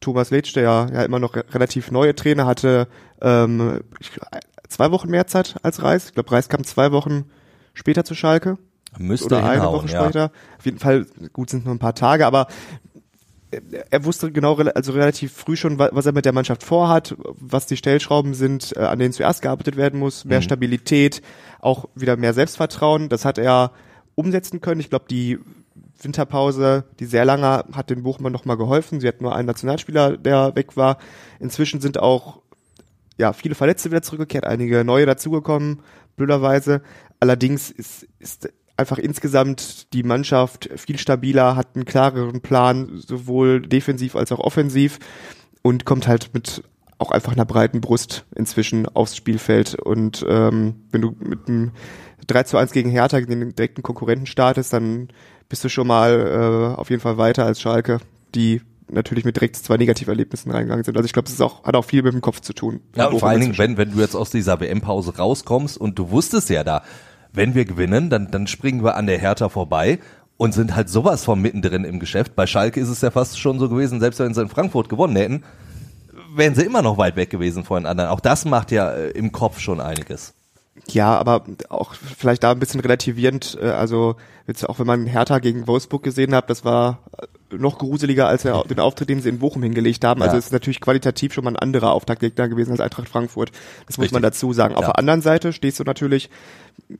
[0.00, 2.88] Thomas Letsch, der ja, ja immer noch re relativ neue Trainer hatte,
[3.20, 3.80] ähm,
[4.68, 6.06] zwei Wochen mehr Zeit als Reis.
[6.06, 7.24] Ich glaube, Reis kam zwei Wochen
[7.74, 8.58] später zu Schalke.
[8.98, 10.02] Müsste oder eine Woche ja.
[10.04, 10.32] später.
[10.58, 12.46] Auf jeden Fall, gut sind nur ein paar Tage, aber
[13.50, 17.16] er- er wusste genau, also relativ früh schon, wa- was er mit der Mannschaft vorhat,
[17.18, 21.22] was die Stellschrauben sind, äh, an denen zuerst gearbeitet werden muss, mehr Stabilität,
[21.60, 23.08] auch wieder mehr Selbstvertrauen.
[23.08, 23.72] Das hat er
[24.14, 24.80] umsetzen können.
[24.80, 25.38] Ich glaube, die
[26.00, 29.00] Winterpause, die sehr lange, hat den Bochumern noch mal geholfen.
[29.00, 30.98] Sie hatten nur einen Nationalspieler, der weg war.
[31.40, 32.40] Inzwischen sind auch
[33.16, 35.80] ja, viele Verletzte wieder zurückgekehrt, einige neue dazugekommen,
[36.16, 36.82] blöderweise.
[37.20, 44.14] Allerdings ist, ist einfach insgesamt die Mannschaft viel stabiler, hat einen klareren Plan, sowohl defensiv
[44.14, 45.00] als auch offensiv
[45.62, 46.62] und kommt halt mit
[46.98, 49.74] auch einfach einer breiten Brust inzwischen aufs Spielfeld.
[49.74, 51.72] Und ähm, wenn du mit einem
[52.26, 55.08] 3 zu 1 gegen Hertha, den direkten Konkurrenten startest, dann
[55.48, 57.98] bist du schon mal äh, auf jeden Fall weiter als Schalke,
[58.34, 60.96] die natürlich mit direkt zwei Negativerlebnissen reingegangen sind.
[60.96, 62.80] Also ich glaube, es ist auch, hat auch viel mit dem Kopf zu tun.
[62.96, 66.10] Ja, und vor allen Dingen, wenn, wenn du jetzt aus dieser WM-Pause rauskommst und du
[66.10, 66.82] wusstest ja da,
[67.32, 69.98] wenn wir gewinnen, dann, dann springen wir an der Hertha vorbei
[70.36, 72.34] und sind halt sowas von mittendrin im Geschäft.
[72.34, 75.16] Bei Schalke ist es ja fast schon so gewesen, selbst wenn sie in Frankfurt gewonnen
[75.16, 75.44] hätten,
[76.34, 78.10] wären sie immer noch weit weg gewesen von den anderen.
[78.10, 80.34] Auch das macht ja äh, im Kopf schon einiges.
[80.90, 85.38] Ja, aber auch vielleicht da ein bisschen relativierend, äh, also jetzt auch wenn man Hertha
[85.38, 89.28] gegen Wolfsburg gesehen hat, das war äh, noch gruseliger als der, den Auftritt, den sie
[89.28, 90.22] in Bochum hingelegt haben.
[90.22, 90.38] Also Ja.
[90.38, 93.50] es ist natürlich qualitativ schon mal ein anderer Auftaktgegner gewesen als Eintracht Frankfurt.
[93.86, 94.12] Das muss Richtig.
[94.12, 94.74] man dazu sagen.
[94.74, 96.30] Auf der anderen Seite stehst du natürlich,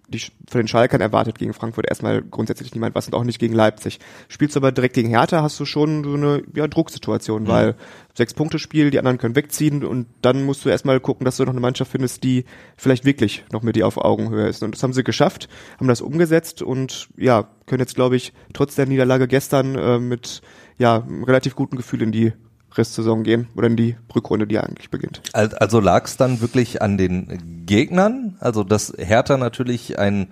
[0.09, 3.55] die, von den Schalkern erwartet gegen Frankfurt erstmal grundsätzlich niemand was und auch nicht gegen
[3.55, 3.99] Leipzig.
[4.29, 7.49] Spielst du aber direkt gegen Hertha, hast du schon so eine ja, Drucksituation, Mhm.
[7.49, 7.75] weil
[8.15, 11.45] sechs Punkte Spiel, die anderen können wegziehen und dann musst du erstmal gucken, dass du
[11.45, 12.45] noch eine Mannschaft findest, die
[12.77, 14.63] vielleicht wirklich noch mit dir auf Augenhöhe ist.
[14.63, 15.49] Und das haben sie geschafft,
[15.79, 20.43] haben das umgesetzt und ja, können jetzt, glaube ich, trotz der Niederlage gestern äh, mit
[20.79, 22.33] ja, einem relativ guten Gefühl in die
[22.75, 25.23] Restsaison gehen oder in die Rückrunde, die eigentlich beginnt.
[25.33, 28.37] Al- Also lag es dann wirklich an den Gegnern?
[28.41, 30.29] Also dass Hertha natürlich ein,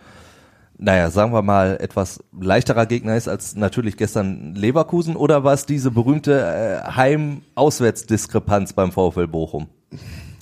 [0.78, 5.66] naja, sagen wir mal, etwas leichterer Gegner ist als natürlich gestern Leverkusen oder war es
[5.66, 9.68] diese berühmte äh, Heim-Auswärts-Diskrepanz beim VfL Bochum?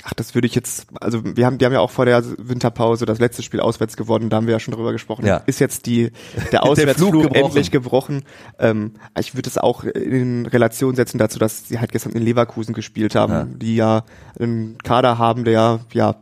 [0.06, 3.06] Ach, das würde ich jetzt, also wir haben, die haben ja auch vor der Winterpause
[3.06, 5.24] das letzte Spiel auswärts gewonnen, da haben wir ja schon drüber gesprochen.
[5.24, 5.38] Ja.
[5.46, 6.12] Ist jetzt die,
[6.52, 7.44] der Auswärtsflug Flug gebrochen.
[7.44, 8.22] endlich gebrochen.
[8.58, 12.74] Ähm, ich würde es auch in Relation setzen dazu, dass sie halt gestern in Leverkusen
[12.74, 13.44] gespielt haben, Ja.
[13.50, 14.04] die ja
[14.38, 16.16] einen Kader haben, der ja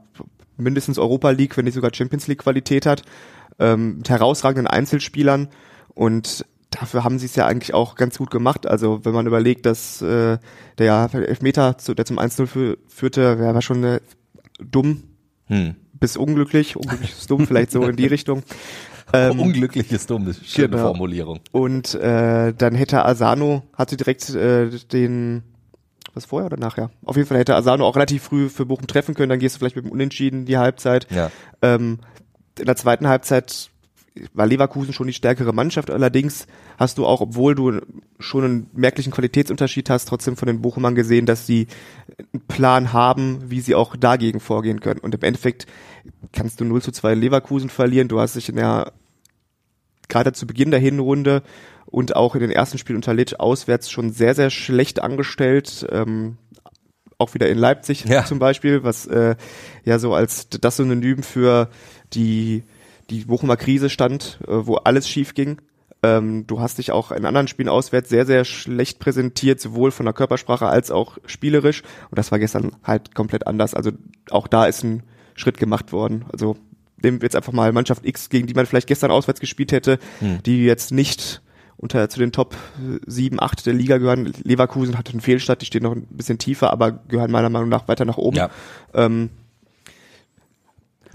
[0.56, 3.02] mindestens Europa League, wenn nicht sogar Champions League Qualität hat,
[3.58, 5.48] ähm, mit herausragenden Einzelspielern
[5.94, 8.66] und dafür haben sie es ja eigentlich auch ganz gut gemacht.
[8.66, 10.38] Also wenn man überlegt, dass äh,
[10.78, 14.00] der Elfmeter, zu, der zum 1-0 fü führte, wäre schon äh,
[14.61, 15.04] dumm
[15.46, 15.74] Hm.
[15.92, 18.42] bis unglücklich, unglücklich bis dumm, vielleicht so in die Richtung.
[19.12, 20.82] Ähm, Unglücklich ist dumm, das ist eine schöne genau.
[20.85, 21.40] Formulierung.
[21.50, 25.42] und äh, dann hätte Asano, hatte direkt äh, den,
[26.14, 26.90] was vorher oder nachher?
[27.04, 29.58] Auf jeden Fall hätte Asano auch relativ früh für Bochum treffen können, dann gehst du
[29.58, 31.06] vielleicht mit dem Unentschieden die Halbzeit.
[31.11, 31.30] Ja.
[31.61, 31.98] Ähm,
[32.58, 33.70] in der zweiten Halbzeit
[34.35, 36.46] war Leverkusen schon die stärkere Mannschaft, allerdings
[36.79, 37.81] hast du auch, obwohl du
[38.18, 41.66] schon einen merklichen Qualitätsunterschied hast, trotzdem von den Bochumern gesehen, dass sie
[42.33, 45.01] einen Plan haben, wie sie auch dagegen vorgehen können.
[45.01, 45.66] Und im Endeffekt
[46.33, 48.09] kannst du 0 zu 2 Leverkusen verlieren.
[48.09, 48.92] Du hast dich in der,
[50.09, 51.42] gerade zu Beginn der Hinrunde
[51.87, 55.87] und auch in den ersten Spielen unter Litsch auswärts schon sehr, sehr schlecht angestellt.
[55.90, 56.37] Ähm,
[57.18, 58.25] auch wieder in Leipzig Ja.
[58.25, 59.37] zum Beispiel, was äh,
[59.85, 61.70] ja so als das Synonym für
[62.14, 62.64] die,
[63.12, 65.61] die Bochumer Krise stand, äh, wo alles schief ging.
[66.03, 70.07] Ähm, du hast dich auch in anderen Spielen auswärts sehr, sehr schlecht präsentiert, sowohl von
[70.07, 71.83] der Körpersprache als auch spielerisch.
[72.11, 73.75] Und das war gestern halt komplett anders.
[73.75, 73.92] Also
[74.31, 76.25] auch da ist ein Schritt gemacht worden.
[76.33, 76.57] Also
[77.03, 79.98] nehmen wir jetzt einfach mal Mannschaft X, gegen die man vielleicht gestern auswärts gespielt hätte,
[80.44, 81.42] die jetzt nicht
[81.77, 82.57] unter zu den Top
[83.07, 84.33] 7, 8 der Liga gehören.
[84.44, 87.88] Leverkusen hat einen Fehlstart, die stehen noch ein bisschen tiefer, aber gehören meiner Meinung nach
[87.88, 88.37] weiter nach oben.
[88.37, 88.51] Ja.
[88.94, 89.31] Ähm,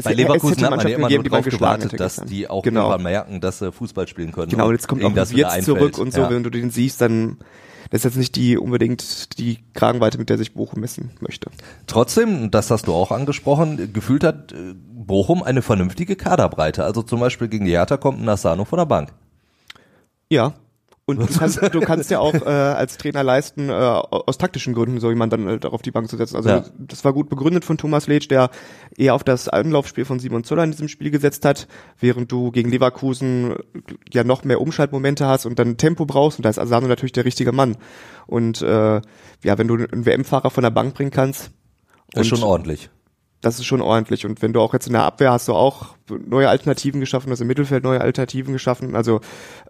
[0.03, 2.91] Bei Leverkusen hat man ja immer gegeben, nur drauf gewartet, dass die auch genau.
[2.91, 4.49] irgendwann merken, dass sie Fußball spielen können.
[4.49, 6.29] Genau, und jetzt kommt auch Wirtz zurück und so, Ja.
[6.29, 7.37] wenn du den siehst, dann
[7.89, 11.49] das ist jetzt nicht die unbedingt die Kragenweite, mit der sich Bochum messen möchte.
[11.85, 16.83] Trotzdem, das hast du auch angesprochen, gefühlt hat äh, Bochum eine vernünftige Kaderbreite.
[16.83, 19.13] Also zum Beispiel gegen die Hertha kommt ein Asano von der Bank.
[20.29, 20.53] Ja.
[21.09, 24.99] Und du kannst, du kannst ja auch äh, als Trainer leisten, äh, aus taktischen Gründen
[24.99, 26.35] so jemand dann halt auf die Bank zu setzen.
[26.35, 26.65] Also Ja.
[26.77, 28.49] das war gut begründet von Thomas Letsch, der
[28.97, 32.69] eher auf das Anlaufspiel von Simon Zoller in diesem Spiel gesetzt hat, während du gegen
[32.69, 33.55] Leverkusen
[34.11, 37.23] ja noch mehr Umschaltmomente hast und dann Tempo brauchst und da ist Asano natürlich der
[37.23, 37.77] richtige Mann.
[38.25, 38.95] Und äh,
[39.43, 41.51] ja, wenn du einen WM-Fahrer von der Bank bringen kannst,
[42.11, 42.89] Das ist und- schon ordentlich.
[43.41, 44.25] Das ist schon ordentlich.
[44.25, 47.43] Und wenn du auch jetzt in der Abwehr hast du auch neue Alternativen geschaffen, also
[47.43, 48.95] im Mittelfeld neue Alternativen geschaffen.
[48.95, 49.21] Also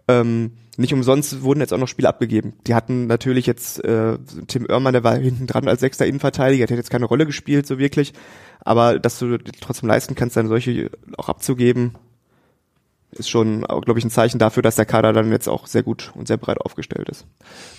[0.06, 2.54] ähm, nicht umsonst wurden jetzt auch noch Spiele abgegeben.
[2.66, 6.76] Die hatten natürlich jetzt äh, Tim Oermann, der war hinten dran als sechster Innenverteidiger, der
[6.76, 8.14] hat jetzt keine Rolle gespielt, so wirklich.
[8.60, 11.94] Aber dass du trotzdem leisten kannst, dann solche auch abzugeben,
[13.10, 16.12] ist schon, glaube ich, ein Zeichen dafür, dass der Kader dann jetzt auch sehr gut
[16.14, 17.26] und sehr breit aufgestellt ist.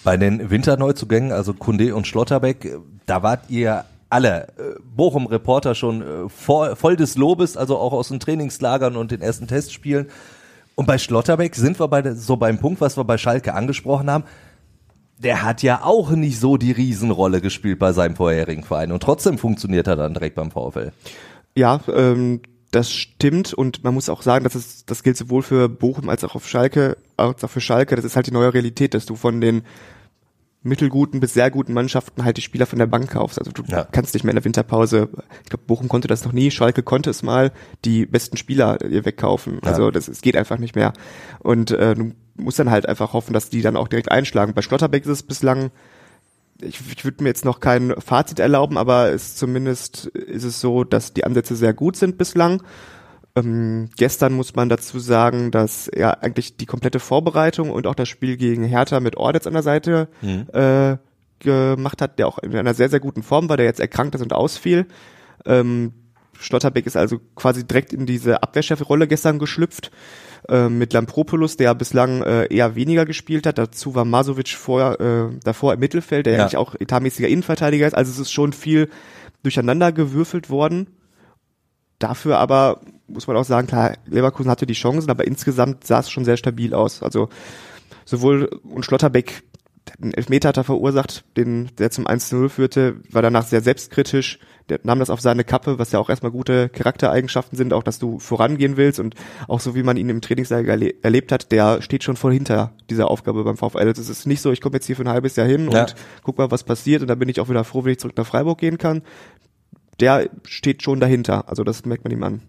[0.03, 6.29] Bei den Winterneuzugängen, also Kunde und Schlotterbeck, da wart ihr alle äh, Bochum-Reporter schon äh,
[6.29, 10.07] voll, des Lobes, also auch aus den Trainingslagern und den ersten Testspielen.
[10.75, 14.23] Und bei Schlotterbeck sind wir bei so beim Punkt, was wir bei Schalke angesprochen haben.
[15.17, 19.37] Der hat ja auch nicht so die Riesenrolle gespielt bei seinem vorherigen Verein und trotzdem
[19.37, 20.91] funktioniert er dann direkt beim VfL.
[21.55, 22.41] Ja, ähm,
[22.71, 26.23] das stimmt und man muss auch sagen, dass es, das gilt sowohl für Bochum als
[26.23, 27.95] auch auf Schalke, als auch für Schalke.
[27.97, 29.63] Das ist halt die neue Realität, dass du von den
[30.61, 33.39] mittelguten bis sehr guten Mannschaften halt die Spieler von der Bank kaufst.
[33.39, 33.85] Also du Ja.
[33.91, 35.07] kannst nicht mehr in der Winterpause,
[35.43, 37.51] ich glaube Bochum konnte das noch nie, Schalke konnte es mal,
[37.85, 39.59] die besten Spieler ihr wegkaufen.
[39.63, 39.69] Ja.
[39.71, 40.93] Also das es geht einfach nicht mehr.
[41.39, 44.53] Und äh, du musst dann halt einfach hoffen, dass die dann auch direkt einschlagen.
[44.53, 45.71] Bei Schlotterbeck ist es bislang
[46.61, 50.83] ich, ich würde mir jetzt noch kein Fazit erlauben, aber es zumindest ist es so,
[50.83, 52.61] dass die Ansätze sehr gut sind bislang.
[53.39, 58.09] Ähm, gestern muss man dazu sagen, dass er eigentlich die komplette Vorbereitung und auch das
[58.09, 60.07] Spiel gegen Hertha mit Ordetz an der Seite
[60.53, 60.97] äh,
[61.39, 64.21] gemacht hat, der auch in einer sehr, sehr guten Form war, der jetzt erkrankt ist
[64.21, 64.85] und ausfiel.
[65.45, 65.93] Ähm,
[66.39, 69.91] Schlotterbeck ist also quasi direkt in diese Abwehrchefrolle gestern geschlüpft
[70.47, 73.57] äh, mit Lampropoulos, der bislang äh, eher weniger gespielt hat.
[73.57, 76.37] Dazu war Masovic vor, äh, davor im Mittelfeld, der Ja.
[76.39, 77.93] ja eigentlich auch etatmäßiger Innenverteidiger ist.
[77.93, 78.89] Also es ist schon viel
[79.43, 80.87] durcheinander gewürfelt worden.
[81.99, 86.09] Dafür aber muss man auch sagen, klar, Leverkusen hatte die Chancen, aber insgesamt sah es
[86.09, 87.03] schon sehr stabil aus.
[87.03, 87.29] Also
[88.05, 89.43] sowohl und Schlotterbeck
[90.01, 94.37] einen Elfmeter hat er verursacht, den, der zum 1-0 führte, war danach sehr selbstkritisch,
[94.69, 97.97] der nahm das auf seine Kappe, was ja auch erstmal gute Charaktereigenschaften sind, auch dass
[97.97, 99.15] du vorangehen willst und
[99.47, 102.73] auch so wie man ihn im Trainingslager erle erlebt hat, der steht schon voll hinter
[102.91, 103.79] dieser Aufgabe beim VfL.
[103.79, 105.81] Also Es ist nicht so, ich komme jetzt hier für ein halbes Jahr hin Ja.
[105.81, 108.15] und guck mal, was passiert und dann bin ich auch wieder froh, wenn ich zurück
[108.15, 109.01] nach Freiburg gehen kann.
[109.99, 112.41] Der steht schon dahinter, also das merkt man ihm an.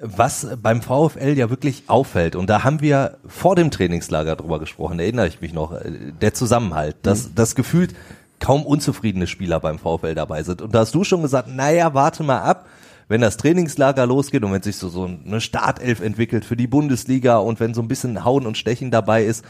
[0.00, 5.00] Was beim VfL ja wirklich auffällt, und da haben wir vor dem Trainingslager drüber gesprochen,
[5.00, 7.94] erinnere ich mich noch, äh, der Zusammenhalt, dass das gefühlt
[8.38, 10.62] kaum unzufriedene Spieler beim VfL dabei sind.
[10.62, 12.66] Und da hast du schon gesagt, naja, warte mal ab,
[13.08, 17.38] wenn das Trainingslager losgeht und wenn sich so, so eine Startelf entwickelt für die Bundesliga
[17.38, 19.44] und wenn so ein bisschen Hauen und Stechen dabei ist,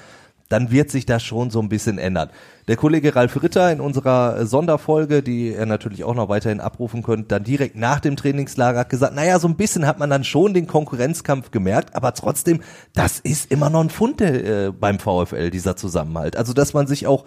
[0.48, 2.30] dann wird sich das schon so ein bisschen ändern.
[2.68, 7.30] Der Kollege Ralf Ritter in unserer Sonderfolge, die ihr natürlich auch noch weiterhin abrufen könnt,
[7.30, 10.54] dann direkt nach dem Trainingslager hat gesagt, naja, so ein bisschen hat man dann schon
[10.54, 12.60] den Konkurrenzkampf gemerkt, aber trotzdem,
[12.94, 16.36] das ist immer noch ein Fund äh, beim VfL, dieser Zusammenhalt.
[16.36, 17.24] Also, dass man sich auch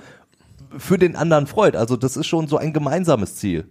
[0.77, 1.75] für den anderen freut.
[1.75, 3.65] Also, das ist schon so ein gemeinsames Ziel.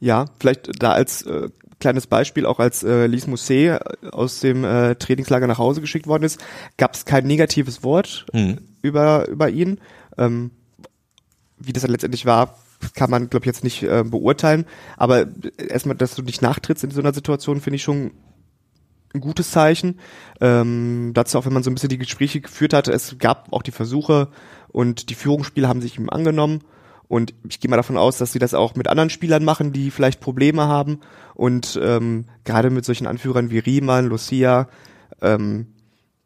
[0.00, 3.80] Ja, vielleicht da als äh, kleines Beispiel, auch als äh, Lise Mousset
[4.12, 6.40] aus dem äh, Trainingslager nach Hause geschickt worden ist,
[6.76, 8.58] gab es kein negatives Wort Mhm.
[8.82, 9.80] über, über ihn.
[10.18, 10.50] Ähm,
[11.58, 12.58] wie das dann letztendlich war,
[12.94, 14.64] kann man, glaube ich, jetzt nicht äh, beurteilen.
[14.96, 15.26] Aber
[15.58, 18.12] erstmal, dass du nicht nachtrittst in so einer Situation, finde ich schon
[19.12, 19.98] ein gutes Zeichen.
[20.40, 23.62] Ähm, dazu auch, wenn man so ein bisschen die Gespräche geführt hat, es gab auch
[23.62, 24.28] die Versuche
[24.68, 26.60] und die Führungsspieler haben sich ihm angenommen.
[27.10, 29.90] Und ich gehe mal davon aus, dass sie das auch mit anderen Spielern machen, die
[29.90, 31.00] vielleicht Probleme haben.
[31.34, 34.68] Und ähm, gerade mit solchen Anführern wie Riemann, Lucia,
[35.20, 35.66] ähm,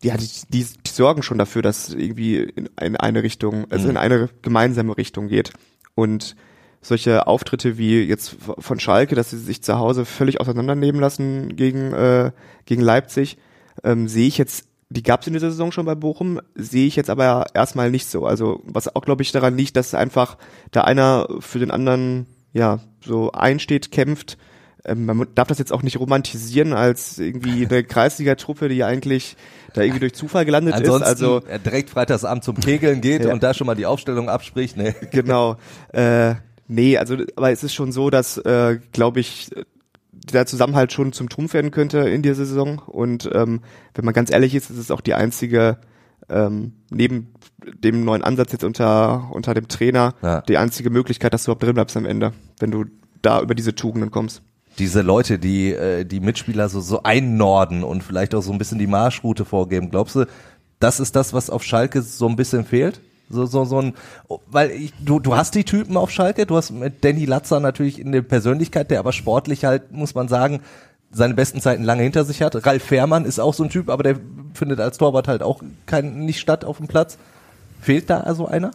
[0.02, 3.96] ja, die, die, die sorgen schon dafür, dass irgendwie in eine, eine Richtung, also in
[3.96, 5.54] eine gemeinsame Richtung geht.
[5.94, 6.36] Und
[6.82, 11.94] solche Auftritte wie jetzt von Schalke, dass sie sich zu Hause völlig auseinandernehmen lassen gegen,
[11.94, 12.30] äh,
[12.66, 13.38] gegen Leipzig,
[13.84, 16.96] ähm, sehe ich jetzt, die gab es in dieser Saison schon bei Bochum, sehe ich
[16.96, 18.26] jetzt aber erstmal nicht so.
[18.26, 20.36] Also was auch, glaube ich, daran liegt, dass einfach
[20.70, 24.38] da einer für den anderen ja so einsteht, kämpft.
[24.84, 29.36] Ähm, man darf das jetzt auch nicht romantisieren als irgendwie eine Kreisliga-Truppe, die eigentlich
[29.72, 31.08] da irgendwie durch Zufall gelandet Ansonsten ist.
[31.08, 33.32] Also direkt freitagsabend zum Kegeln geht Ja.
[33.32, 34.76] und da schon mal die Aufstellung abspricht.
[34.76, 34.94] Nee.
[35.10, 35.56] genau.
[35.92, 36.34] Äh,
[36.68, 39.50] nee, also aber es ist schon so, dass, äh, glaube ich,
[40.34, 42.78] der Zusammenhalt schon zum Trumpf werden könnte in der Saison.
[42.80, 43.60] Und ähm,
[43.94, 45.78] wenn man ganz ehrlich ist, ist es auch die einzige,
[46.28, 47.32] ähm, neben
[47.82, 50.40] dem neuen Ansatz jetzt unter, unter dem Trainer, Ja.
[50.42, 52.84] die einzige Möglichkeit, dass du überhaupt drin bleibst am Ende, wenn du
[53.22, 54.42] da über diese Tugenden kommst.
[54.78, 58.78] diese Leute, die äh, die Mitspieler so so einnorden und vielleicht auch so ein bisschen
[58.78, 60.26] die Marschroute vorgeben, glaubst du,
[60.80, 63.00] das ist das, was auf Schalke so ein bisschen fehlt?
[63.30, 63.94] So, so, so ein,
[64.46, 67.98] weil ich, du, du hast die Typen auf Schalke, du hast mit Danny Latzer natürlich
[67.98, 70.60] in der Persönlichkeit, der aber sportlich halt, muss man sagen,
[71.10, 72.66] seine besten Zeiten lange hinter sich hat.
[72.66, 74.16] Ralf Fährmann ist auch so ein Typ, aber der
[74.52, 77.18] findet als Torwart halt auch kein, nicht statt auf dem Platz.
[77.80, 78.72] Fehlt da also einer?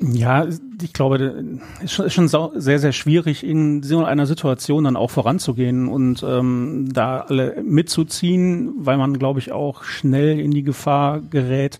[0.00, 0.46] Ja,
[0.82, 5.88] ich glaube, es ist schon sehr, sehr schwierig, in so einer Situation dann auch voranzugehen
[5.88, 11.78] und ähm, da alle mitzuziehen, weil man, glaube ich, auch schnell in die Gefahr gerät,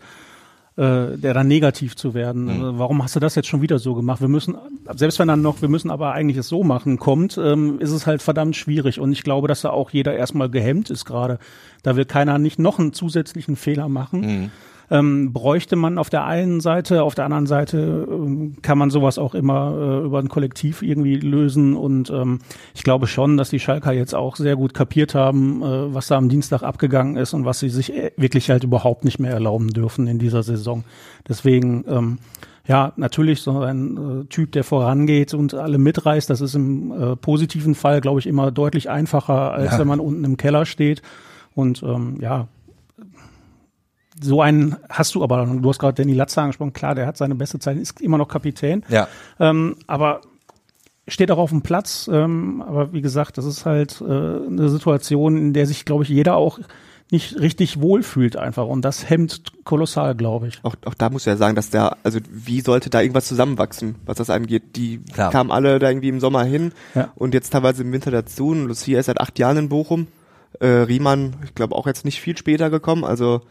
[0.77, 2.45] äh, der dann negativ zu werden.
[2.45, 2.51] Mhm.
[2.51, 4.21] Also, warum hast du das jetzt schon wieder so gemacht?
[4.21, 4.57] Wir müssen,
[4.95, 8.07] selbst wenn dann noch, wir müssen aber eigentlich es so machen, kommt, ähm, ist es
[8.07, 9.01] halt verdammt schwierig.
[9.01, 11.39] Und ich glaube, dass da auch jeder erstmal gehemmt ist gerade.
[11.83, 14.21] Da will keiner nicht noch einen zusätzlichen Fehler machen.
[14.21, 14.51] Mhm
[14.90, 19.18] ähm, bräuchte man auf der einen Seite, auf der anderen Seite ähm, kann man sowas
[19.18, 22.40] auch immer äh, über ein Kollektiv irgendwie lösen und ähm,
[22.75, 26.16] ich glaube schon, dass die Schalker jetzt auch sehr gut kapiert haben, äh, was da
[26.16, 29.68] am Dienstag abgegangen ist und was sie sich äh, wirklich halt überhaupt nicht mehr erlauben
[29.68, 30.85] dürfen in dieser Saison.
[31.29, 32.18] Deswegen ähm,
[32.68, 37.16] ja, natürlich so ein äh, Typ, der vorangeht und alle mitreißt, das ist im äh,
[37.16, 39.79] positiven Fall, glaube ich, immer deutlich einfacher, als ja.
[39.79, 41.03] wenn man unten im Keller steht.
[41.55, 42.49] Und ähm, ja,
[44.20, 47.35] so einen hast du aber, du hast gerade Danny Latzer angesprochen, klar, der hat seine
[47.35, 48.85] beste Zeit, ist immer noch Kapitän.
[48.88, 49.09] Ja.
[49.38, 50.20] Ähm, aber
[51.09, 52.09] steht auch auf dem Platz.
[52.12, 56.09] Ähm, aber wie gesagt, das ist halt äh, eine Situation, in der sich, glaube ich,
[56.09, 56.59] jeder auch
[57.12, 58.66] nicht richtig wohlfühlt einfach.
[58.66, 60.59] Und das hemmt kolossal, glaube ich.
[60.64, 64.16] Auch, auch da muss ja sagen, dass der, also wie sollte da irgendwas zusammenwachsen, was
[64.16, 64.74] das angeht?
[64.74, 65.31] Die Klar.
[65.31, 67.12] kamen alle da irgendwie im Sommer hin ja.
[67.14, 68.48] und jetzt teilweise im Winter dazu.
[68.48, 70.09] Und Lucia ist seit acht Jahren in Bochum.
[70.59, 73.05] Äh, Riemann, ich glaube, auch jetzt nicht viel später gekommen.
[73.05, 73.42] Also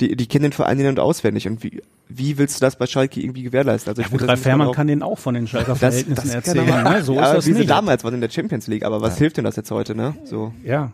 [0.00, 1.48] die, die kennen den Verein in- und auswendig.
[1.48, 3.90] Und wie, wie willst du das bei Schalke irgendwie gewährleisten?
[3.90, 6.66] Also ich ja, gut, Ralf Fährmann kann den auch von den Schalker Verhältnissen erzählen.
[6.66, 7.02] Ne?
[7.02, 7.70] So ja, ist das wie nicht.
[7.70, 9.20] damals war in der Champions League, aber was ja.
[9.20, 9.94] hilft denn das jetzt heute?
[9.94, 10.14] Ne?
[10.24, 10.52] So.
[10.64, 10.92] Ja,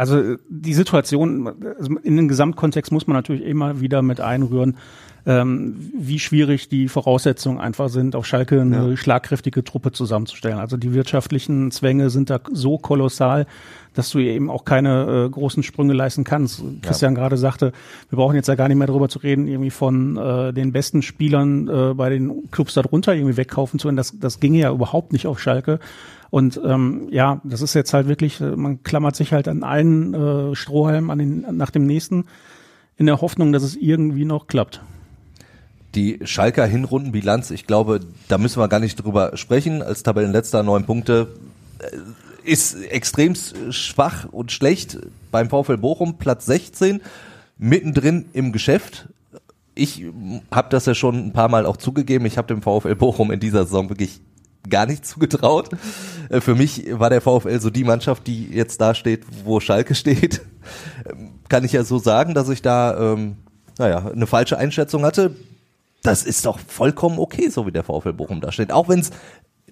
[0.00, 1.46] also die Situation,
[1.78, 4.78] also in den Gesamtkontext muss man natürlich immer wieder mit einrühren,
[5.26, 8.96] ähm, wie schwierig die Voraussetzungen einfach sind, auf Schalke eine ja.
[8.96, 10.58] schlagkräftige Truppe zusammenzustellen.
[10.58, 13.46] Also die wirtschaftlichen Zwänge sind da so kolossal,
[13.94, 16.62] dass du eben auch keine äh, großen Sprünge leisten kannst.
[16.82, 17.20] Christian ja.
[17.20, 17.72] gerade sagte,
[18.08, 21.02] wir brauchen jetzt ja gar nicht mehr darüber zu reden, irgendwie von äh, den besten
[21.02, 23.96] Spielern äh, bei den Clubs darunter irgendwie wegkaufen zu können.
[23.96, 25.80] Das, das ginge ja überhaupt nicht auf Schalke.
[26.30, 30.14] Und ähm, ja, das ist jetzt halt wirklich, äh, man klammert sich halt an einen
[30.14, 32.26] äh, Strohhalm an den, nach dem nächsten
[32.96, 34.82] in der Hoffnung, dass es irgendwie noch klappt.
[35.94, 39.82] Die Schalker Hinrundenbilanz, ich glaube, da müssen wir gar nicht drüber sprechen.
[39.82, 41.34] Als Tabellenletzter neun Punkte
[41.78, 43.34] äh, ist extrem
[43.70, 44.98] schwach und schlecht
[45.32, 47.00] beim VfL Bochum, Platz 16,
[47.58, 49.08] mittendrin im Geschäft.
[49.74, 50.04] Ich
[50.50, 52.24] habe das ja schon ein paar Mal auch zugegeben.
[52.24, 54.20] Ich habe dem VfL Bochum in dieser Saison wirklich
[54.68, 55.70] gar nicht zugetraut.
[56.28, 59.94] Äh, für mich war der VfL so die Mannschaft, die jetzt da steht, wo Schalke
[59.96, 60.42] steht.
[61.10, 63.36] Ähm, kann ich ja so sagen, dass ich da ähm,
[63.78, 65.34] naja, eine falsche Einschätzung hatte
[66.02, 68.72] das ist doch vollkommen okay, so wie der VfL Bochum da steht.
[68.72, 69.10] Auch wenn es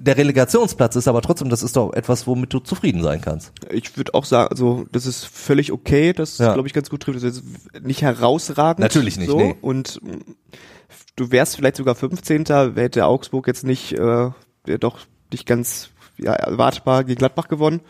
[0.00, 3.52] der Relegationsplatz ist, aber trotzdem, das ist doch etwas, womit du zufrieden sein kannst.
[3.70, 6.54] Ich würde auch sagen, also das ist völlig okay, das ja.
[6.54, 7.16] glaube ich ganz gut trifft.
[7.16, 7.44] Das ist
[7.82, 8.80] nicht herausragend.
[8.80, 9.28] Natürlich nicht.
[9.28, 9.38] So.
[9.38, 9.56] Nee.
[9.60, 10.00] Und
[11.16, 12.44] du wärst vielleicht sogar 15.
[12.76, 14.30] hätte Augsburg jetzt nicht äh,
[14.78, 15.00] doch
[15.32, 17.80] nicht ganz ja, erwartbar gegen Gladbach gewonnen.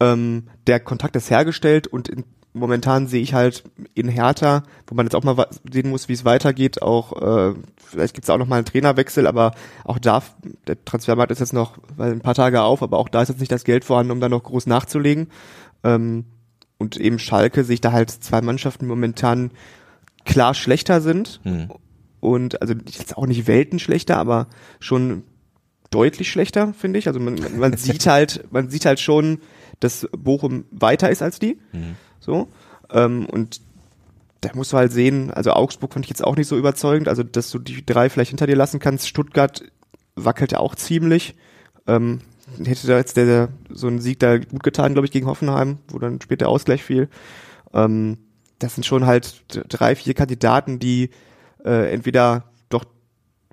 [0.00, 3.64] Ähm, der Kontakt ist hergestellt und in momentan sehe ich halt
[3.94, 8.14] in Hertha, wo man jetzt auch mal sehen muss, wie es weitergeht, auch äh, vielleicht
[8.14, 9.52] gibt es auch noch mal einen Trainerwechsel, aber
[9.84, 10.22] auch da,
[10.66, 13.40] der Transfermarkt ist jetzt noch weil ein paar Tage auf, aber auch da ist jetzt
[13.40, 15.28] nicht das Geld vorhanden, um da noch groß nachzulegen.
[15.82, 16.24] Ähm,
[16.78, 19.50] und eben Schalke sehe ich da halt zwei Mannschaften momentan
[20.24, 21.40] klar schlechter sind.
[21.42, 21.70] Hm.
[22.20, 24.48] Und also jetzt auch nicht Welten schlechter, aber
[24.80, 25.24] schon
[25.90, 27.08] deutlich schlechter, finde ich.
[27.08, 29.38] Also man, man sieht halt, man sieht halt schon,
[29.80, 31.58] dass Bochum weiter ist als die.
[31.72, 31.96] Mhm.
[32.24, 32.48] So.
[32.90, 33.60] Ähm, und
[34.40, 37.22] da musst du halt sehen, also Augsburg fand ich jetzt auch nicht so überzeugend, also
[37.22, 39.08] dass du die drei vielleicht hinter dir lassen kannst.
[39.08, 39.62] Stuttgart
[40.16, 41.34] wackelt auch ziemlich.
[41.86, 42.20] Ähm,
[42.64, 45.78] hätte da jetzt der, der, so ein Sieg da gut getan, glaube ich, gegen Hoffenheim,
[45.88, 47.08] wo dann später Ausgleich fiel.
[47.72, 48.18] Ähm,
[48.58, 51.10] das sind schon halt drei, vier Kandidaten, die
[51.64, 52.84] äh, entweder doch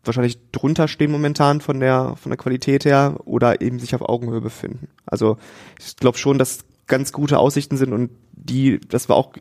[0.03, 4.41] wahrscheinlich drunter stehen momentan von der von der Qualität her oder eben sich auf Augenhöhe
[4.41, 4.87] befinden.
[5.05, 5.37] Also
[5.79, 6.59] ich glaube schon, dass
[6.91, 9.33] ganz gute Aussichten sind und die, das war auch,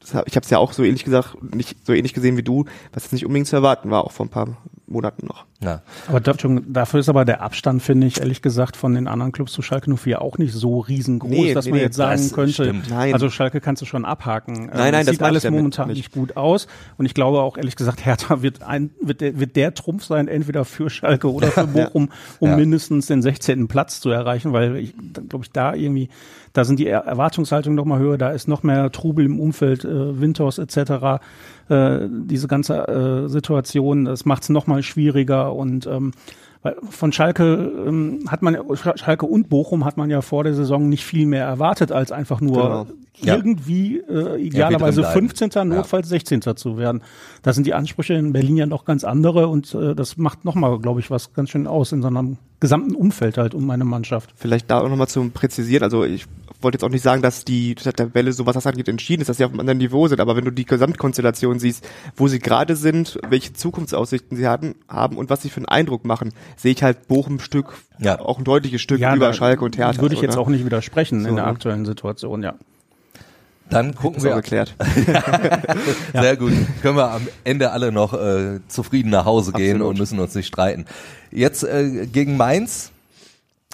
[0.00, 2.64] das ich habe es ja auch so ähnlich gesagt, nicht so ähnlich gesehen wie du,
[2.92, 4.56] was jetzt nicht unbedingt zu erwarten war, auch vor ein paar
[4.90, 5.46] Monaten noch.
[5.62, 5.82] Ja.
[6.08, 9.62] Aber dafür ist aber der Abstand, finde ich, ehrlich gesagt, von den anderen Clubs zu
[9.62, 13.12] Schalke 04 auch nicht so riesengroß, nee, dass nee, man jetzt sagen könnte, nein.
[13.12, 14.70] also Schalke kannst du schon abhaken.
[14.72, 15.98] Nein, nein, das sieht alles momentan nicht.
[15.98, 16.66] nicht gut aus.
[16.98, 20.28] Und ich glaube auch, ehrlich gesagt, Hertha wird ein, wird der, wird der Trumpf sein,
[20.28, 22.16] entweder für Schalke oder für Bochum, ja.
[22.40, 22.56] um ja.
[22.56, 23.68] mindestens den 16.
[23.68, 24.94] Platz zu erreichen, weil ich
[25.28, 26.08] glaube ich da irgendwie
[26.52, 30.20] da sind die Erwartungshaltungen noch mal höher, da ist noch mehr Trubel im Umfeld, äh,
[30.20, 31.20] Winters etc.
[31.68, 36.12] Äh, diese ganze äh, Situation, das macht es noch mal schwieriger und ähm,
[36.90, 37.54] von Schalke
[37.86, 41.44] ähm, hat man Schalke und Bochum hat man ja vor der Saison nicht viel mehr
[41.46, 42.86] erwartet, als einfach nur
[43.18, 43.34] genau.
[43.34, 45.50] irgendwie äh, idealerweise ja, 15.
[45.68, 46.18] notfalls ja.
[46.18, 46.42] 16.
[46.56, 47.02] zu werden.
[47.42, 50.78] Da sind die Ansprüche in Berlin ja noch ganz andere und äh, das macht nochmal,
[50.80, 54.32] glaube ich, was ganz schön aus in so einem gesamten Umfeld halt um meine Mannschaft.
[54.36, 56.26] Vielleicht da auch nochmal zum Präzisieren, also ich
[56.62, 59.38] wollte jetzt auch nicht sagen, dass die Tabelle, so was das angeht, entschieden ist, dass
[59.38, 62.76] sie auf einem anderen Niveau sind, aber wenn du die Gesamtkonstellation siehst, wo sie gerade
[62.76, 66.82] sind, welche Zukunftsaussichten sie hatten, haben und was sie für einen Eindruck machen, sehe ich
[66.82, 68.20] halt Bochum ein Stück, ja.
[68.20, 70.00] auch ein deutliches Stück ja, über Schalke und Hertha.
[70.02, 70.40] Würde ich jetzt ne?
[70.40, 71.50] auch nicht widersprechen so, in der ne?
[71.50, 72.54] aktuellen Situation, ja.
[73.70, 74.34] Dann gucken wir.
[74.34, 74.74] Geklärt.
[76.12, 76.52] Sehr gut.
[76.82, 79.90] Können wir am Ende alle noch äh, zufrieden nach Hause gehen Absolut.
[79.90, 80.86] und müssen uns nicht streiten.
[81.30, 82.92] Jetzt äh, gegen Mainz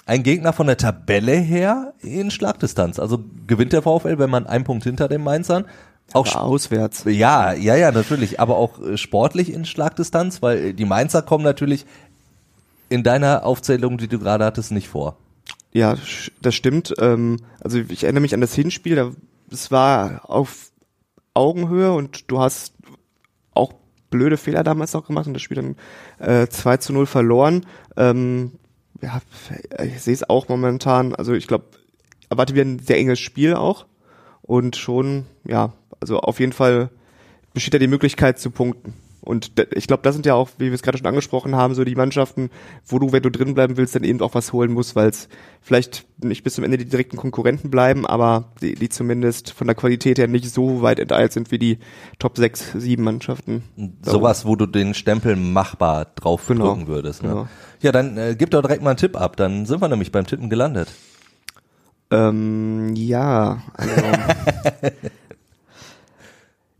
[0.05, 2.99] ein Gegner von der Tabelle her in Schlagdistanz.
[2.99, 5.65] Also gewinnt der VfL, wenn man einen Punkt hinter den Mainzern.
[6.13, 7.03] Auch aber auswärts.
[7.05, 8.39] Ja, ja, ja, natürlich.
[8.39, 11.85] Aber auch äh, sportlich in Schlagdistanz, weil die Mainzer kommen natürlich
[12.89, 15.17] in deiner Aufzählung, die du gerade hattest, nicht vor.
[15.73, 15.95] Ja,
[16.41, 16.93] das stimmt.
[16.99, 19.11] Ähm, also ich erinnere mich an das Hinspiel,
[19.51, 20.71] es war auf
[21.33, 22.73] Augenhöhe und du hast
[23.53, 23.73] auch
[24.09, 25.75] blöde Fehler damals auch gemacht und das Spiel dann
[26.19, 27.65] äh, 2 zu 0 verloren.
[27.95, 28.53] Ähm,
[29.01, 29.21] ja,
[29.83, 31.13] ich sehe es auch momentan.
[31.13, 31.65] Also ich glaube,
[32.29, 33.85] erwarte wir ein sehr enges Spiel auch.
[34.41, 36.89] Und schon, ja, also auf jeden Fall
[37.53, 38.93] besteht da die Möglichkeit zu punkten.
[39.27, 41.83] Und ich glaube, das sind ja auch, wie wir es gerade schon angesprochen haben, so
[41.83, 42.49] die Mannschaften,
[42.85, 45.27] wo du, wenn du drin bleiben willst, dann eben auch was holen musst, weil es
[45.61, 49.75] vielleicht nicht bis zum Ende die direkten Konkurrenten bleiben, aber die, die zumindest von der
[49.75, 51.79] Qualität her nicht so weit enteilt sind wie die
[52.19, 53.63] Top 6, 7 Mannschaften.
[54.01, 57.21] Sowas, wo du den Stempel machbar drauf genau, drücken würdest.
[57.21, 57.29] Ne?
[57.29, 57.47] Genau.
[57.81, 60.25] Ja, dann äh, gib doch direkt mal einen Tipp ab, dann sind wir nämlich beim
[60.25, 60.87] Tippen gelandet.
[62.11, 63.91] Ähm, ja, also,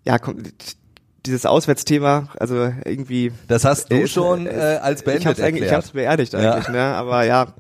[0.06, 0.44] ja, komm,
[1.28, 3.32] dieses Auswärtsthema, also irgendwie.
[3.48, 5.66] Das hast du äh, schon äh, als beendet ich hab's erklärt.
[5.66, 6.72] Ich hab's beerdigt eigentlich, ja.
[6.72, 6.84] ne?
[6.96, 7.54] Aber ja,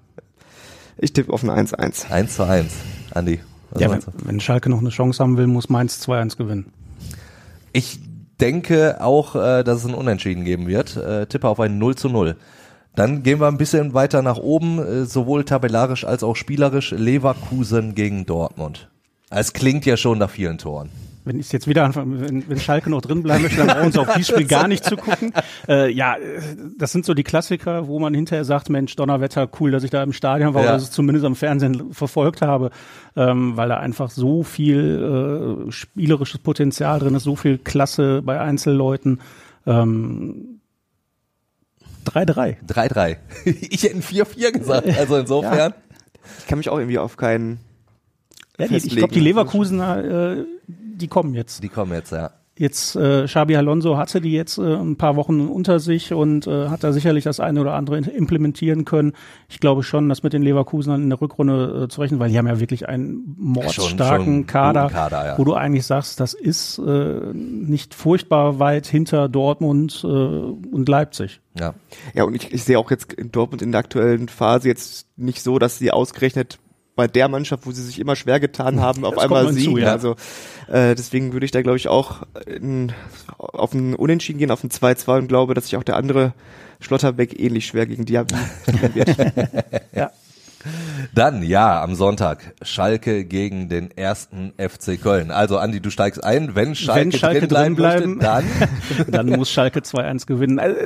[0.98, 2.10] ich tippe auf ein 1-1.
[2.10, 2.72] 1 zu 1.
[3.14, 3.40] Andi.
[3.78, 6.72] Ja, wenn, wenn, Schalke noch eine Chance haben will, muss Mainz 2-1 gewinnen.
[7.74, 8.00] Ich
[8.40, 10.96] denke auch, äh, dass es ein Unentschieden geben wird.
[10.96, 12.36] Äh, tippe auf ein 0 zu 0.
[12.96, 16.92] Dann gehen wir ein bisschen weiter nach oben, äh, sowohl tabellarisch als auch spielerisch.
[16.92, 18.90] Leverkusen gegen Dortmund.
[19.30, 20.90] Es klingt ja schon nach vielen Toren
[21.28, 24.00] wenn ich jetzt wieder anfange, wenn, wenn Schalke noch drin bleiben möchte, dann brauchen sie
[24.00, 25.34] auf dieses Spiel gar nicht zu gucken.
[25.68, 26.16] Äh, ja,
[26.78, 30.02] das sind so die Klassiker, wo man hinterher sagt, Mensch, Donnerwetter, cool, dass ich da
[30.02, 30.70] im Stadion war ja.
[30.70, 32.70] oder es zumindest am Fernsehen verfolgt habe,
[33.18, 38.40] ähm, weil da einfach so viel äh, spielerisches Potenzial drin ist, so viel Klasse bei
[38.40, 39.20] Einzelleuten.
[39.66, 40.60] Ähm,
[42.06, 42.56] 3-3.
[42.66, 43.18] 3-3.
[43.70, 45.72] Ich hätte ein 4-4 gesagt, also insofern.
[45.72, 45.76] Ja.
[46.40, 47.60] Ich kann mich auch irgendwie auf keinen
[48.58, 51.64] ja, die, ich glaube, die Leverkusener, äh, die kommen jetzt.
[51.64, 52.32] Die kommen jetzt, ja.
[52.60, 56.70] Jetzt äh, Xabi Alonso hatte die jetzt äh, ein paar Wochen unter sich und äh,
[56.70, 59.14] hat da sicherlich das eine oder andere implementieren können.
[59.48, 62.38] Ich glaube schon, dass mit den Leverkusenern in der Rückrunde äh, zu rechnen, weil die
[62.38, 65.38] haben ja wirklich einen mordstarken schon, schon Kader, Kader ja.
[65.38, 71.42] wo du eigentlich sagst, das ist äh, nicht furchtbar weit hinter Dortmund äh, und Leipzig.
[71.60, 71.76] Ja,
[72.16, 75.44] ja und ich, ich sehe auch jetzt in Dortmund in der aktuellen Phase jetzt nicht
[75.44, 76.58] so, dass sie ausgerechnet
[76.98, 79.78] bei der Mannschaft, wo sie sich immer schwer getan haben, auf das einmal siegen.
[79.78, 79.92] Ja.
[79.92, 80.18] Also
[80.68, 82.92] äh, deswegen würde ich da, glaube ich, auch in,
[83.38, 86.34] auf ein Unentschieden gehen, auf ein 2-2 und glaube, dass sich auch der andere
[86.82, 88.36] Schlotterbeck ähnlich schwer gegen Diaby
[88.94, 89.16] wird.
[89.96, 90.12] ja.
[91.14, 95.32] Dann, ja, am Sonntag, Schalke gegen den ersten FC Köln.
[95.32, 96.56] Also, Andi, du steigst ein.
[96.56, 99.12] Wenn Schalke, Wenn Schalke drin bleiben, bleiben möchte, dann?
[99.28, 100.60] dann muss Schalke 2-1 gewinnen.
[100.60, 100.78] Also,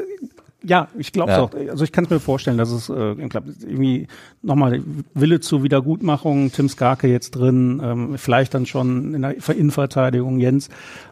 [0.64, 1.41] ja, ich glaube ja.
[1.41, 1.53] auch.
[1.53, 4.07] Also ich kann es mir vorstellen, dass es äh, irgendwie
[4.41, 4.82] nochmal
[5.14, 10.70] Wille zur Wiedergutmachung, Tim Skarke jetzt drin, ähm, vielleicht dann schon in der Innenverteidigung Jens,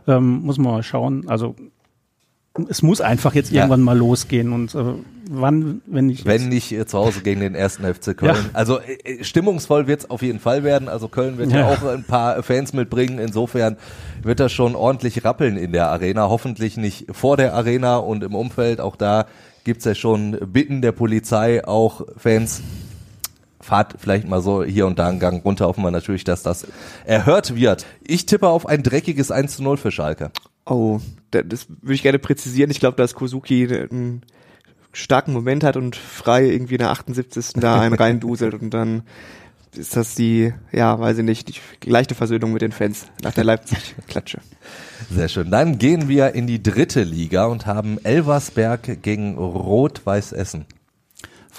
[0.08, 1.28] ähm, muss man mal schauen.
[1.28, 1.56] Also
[2.70, 3.62] es muss einfach jetzt ja.
[3.62, 4.84] irgendwann mal losgehen und äh,
[5.30, 6.26] wann, wenn nicht.
[6.26, 8.36] Wenn nicht äh, zu Hause gegen den ersten FC Köln.
[8.36, 8.49] Ja.
[8.53, 10.89] Also äh, äh stimmungsvoll wird es auf jeden Fall werden.
[10.89, 11.60] Also Köln wird ja.
[11.60, 11.68] ja.
[11.68, 13.20] auch ein paar Fans mitbringen.
[13.20, 13.78] Insofern
[14.22, 16.30] wird das schon ordentlich rappeln in der Arena.
[16.30, 18.82] Hoffentlich nicht vor der Arena und im Umfeld.
[18.82, 19.26] Auch da
[19.64, 22.62] gibt's ja schon Bitten der Polizei, auch Fans
[23.62, 26.66] fahrt vielleicht mal so hier und da einen Gang runter, hoffen wir natürlich, dass das
[27.05, 27.86] erhört wird.
[28.01, 30.32] Ich tippe auf ein dreckiges 1 zu 0 für Schalke.
[30.70, 30.99] Oh,
[31.32, 32.72] das würde ich gerne präzisieren.
[32.72, 34.22] Ich glaube, da ist Kozuki ein
[34.93, 37.53] starken Moment hat und frei irgendwie in der 78.
[37.55, 39.03] da einen reinduselt und dann
[39.76, 43.43] ist das die, ja, weiß ich nicht, die leichte Versöhnung mit den Fans nach der
[43.43, 44.39] Leipzig-Klatsche.
[45.11, 45.51] Sehr schön.
[45.51, 50.65] Dann gehen wir in die dritte Liga und haben Elversberg gegen Rot-Weiß Essen.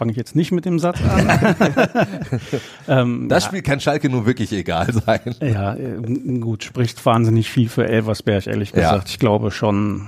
[0.00, 1.28] Fange ich jetzt nicht mit dem Satz an.
[2.88, 3.48] ähm, das ja.
[3.50, 5.34] Spiel kann Schalke nun wirklich egal sein.
[5.42, 6.00] Ja, äh,
[6.38, 9.08] gut, spricht wahnsinnig viel für Elversberg, ehrlich gesagt.
[9.08, 9.12] Ja.
[9.12, 10.06] Ich glaube schon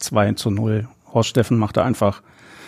[0.00, 0.88] 2 zu 0.
[1.14, 2.20] Horst Steffen macht da einfach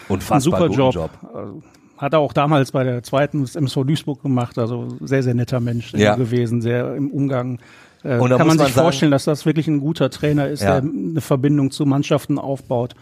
[0.09, 0.94] Unfassbar einen super Job.
[0.94, 1.11] Job.
[1.34, 1.62] Also,
[1.98, 5.92] hat er auch damals bei der zweiten MSV Duisburg gemacht, also sehr, sehr netter Mensch
[5.92, 6.14] ja.
[6.14, 7.59] gewesen, sehr im Umgang.
[8.05, 11.20] Äh, kann man sich man vorstellen, dass das wirklich ein guter Trainer ist, der eine
[11.20, 12.94] Verbindung zu Mannschaften aufbaut.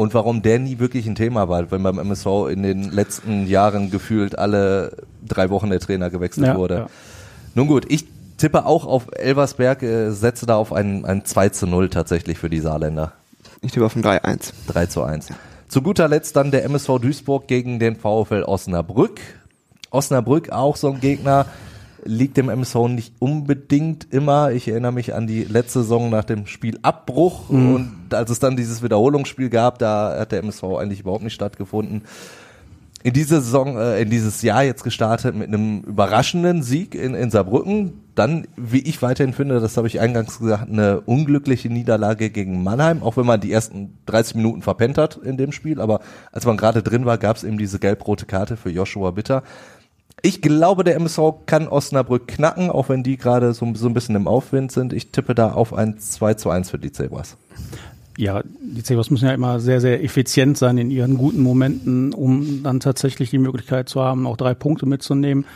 [0.00, 3.90] Und warum der nie wirklich ein Thema war, wenn beim MSV in den letzten Jahren
[3.90, 4.96] gefühlt alle
[5.28, 6.86] drei Wochen der Trainer gewechselt ja, wurde.
[7.54, 8.06] Nun gut, ich
[8.38, 12.48] tippe auch auf Elversberg, äh, setze da auf ein, ein 2 zu 0 tatsächlich für
[12.48, 13.12] die Saarländer.
[13.60, 14.52] Ich tippe auf ein 3-1.
[14.68, 15.34] 3 zu 1.
[15.68, 19.20] Zu guter Letzt dann der MSV Duisburg gegen den VfL Osnabrück.
[19.90, 21.44] Osnabrück auch so ein Gegner,
[22.04, 24.52] liegt dem MSV nicht unbedingt immer.
[24.52, 27.74] Ich erinnere mich an die letzte Saison nach dem Spielabbruch mhm.
[27.74, 32.02] und als es dann dieses Wiederholungsspiel gab, da hat der MSV eigentlich überhaupt nicht stattgefunden
[33.02, 37.30] in diese Saison, äh, in dieses Jahr jetzt gestartet mit einem überraschenden Sieg in, in
[37.30, 38.04] Saarbrücken.
[38.14, 43.02] Dann, wie ich weiterhin finde, das habe ich eingangs gesagt, eine unglückliche Niederlage gegen Mannheim,
[43.02, 45.80] auch wenn man die ersten 30 Minuten verpennt hat in dem Spiel.
[45.80, 49.42] Aber als man gerade drin war, gab es eben diese gelb-rote Karte für Joshua Bitter.
[50.22, 54.16] Ich glaube, der MSV kann Osnabrück knacken, auch wenn die gerade so, so ein bisschen
[54.16, 54.92] im Aufwind sind.
[54.92, 57.36] Ich tippe da auf ein 2 zu 1 für die Zebras.
[58.18, 62.62] Ja, die Zebras müssen ja immer sehr, sehr effizient sein in ihren guten Momenten, um
[62.62, 65.46] dann tatsächlich die Möglichkeit zu haben, auch drei Punkte mitzunehmen.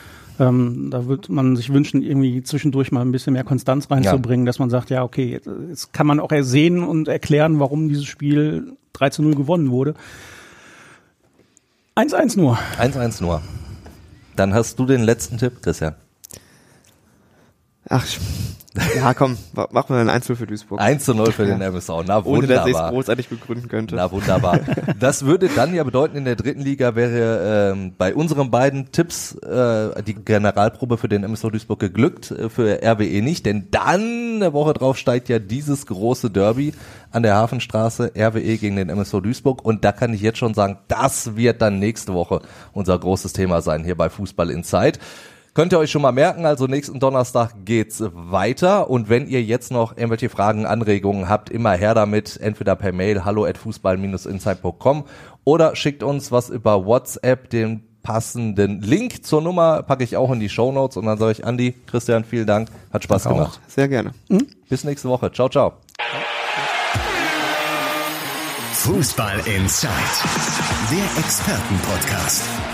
[0.41, 4.49] Ähm, da wird man sich wünschen, irgendwie zwischendurch mal ein bisschen mehr Konstanz reinzubringen, ja.
[4.49, 8.07] dass man sagt, ja, okay, jetzt, jetzt kann man auch ersehen und erklären, warum dieses
[8.07, 9.95] Spiel 3 zu 0 gewonnen wurde.
[11.97, 12.59] 1-1 nur.
[12.81, 13.43] 1-1 nur.
[14.37, 15.95] Dann hast du den letzten Tipp, Christian.
[17.89, 18.07] Ach,
[18.97, 20.81] ja, komm, machen wir ein 1 für Duisburg.
[20.81, 21.91] 1 zu 0 für den MSV.
[22.07, 22.27] Na wunderbar.
[22.27, 23.95] Ohne, dass ich es großartig begründen könnte.
[23.95, 24.61] Na wunderbar.
[24.99, 29.35] Das würde dann ja bedeuten, in der dritten Liga wäre ähm, bei unseren beiden Tipps
[29.35, 34.53] äh, die Generalprobe für den MSV Duisburg geglückt, äh, für RWE nicht, denn dann eine
[34.53, 36.75] Woche drauf steigt ja dieses große Derby
[37.11, 40.79] an der Hafenstraße, RWE gegen den MSV Duisburg und da kann ich jetzt schon sagen,
[40.89, 42.41] das wird dann nächste Woche
[42.72, 44.99] unser großes Thema sein hier bei Fußball Inside.
[45.55, 49.71] Könnt ihr euch schon mal merken, also nächsten Donnerstag geht's weiter und wenn ihr jetzt
[49.71, 55.05] noch irgendwelche Fragen, Anregungen habt, immer her damit, entweder per Mail hallo at fußball-insight.com
[55.45, 60.41] oder schickt uns was über WhatsApp, den passenden Link zur Nummer packe ich auch in
[60.41, 63.61] die Show Notes und dann sage ich Andi, Christian, vielen Dank, hat Spaß Danke gemacht.
[63.65, 63.71] Auch.
[63.71, 64.11] Sehr gerne.
[64.29, 64.49] Mhm.
[64.69, 65.31] Bis nächste Woche.
[65.31, 65.75] Ciao, ciao.
[68.73, 69.89] Fußball Inside,
[70.91, 72.74] der Expertenpodcast.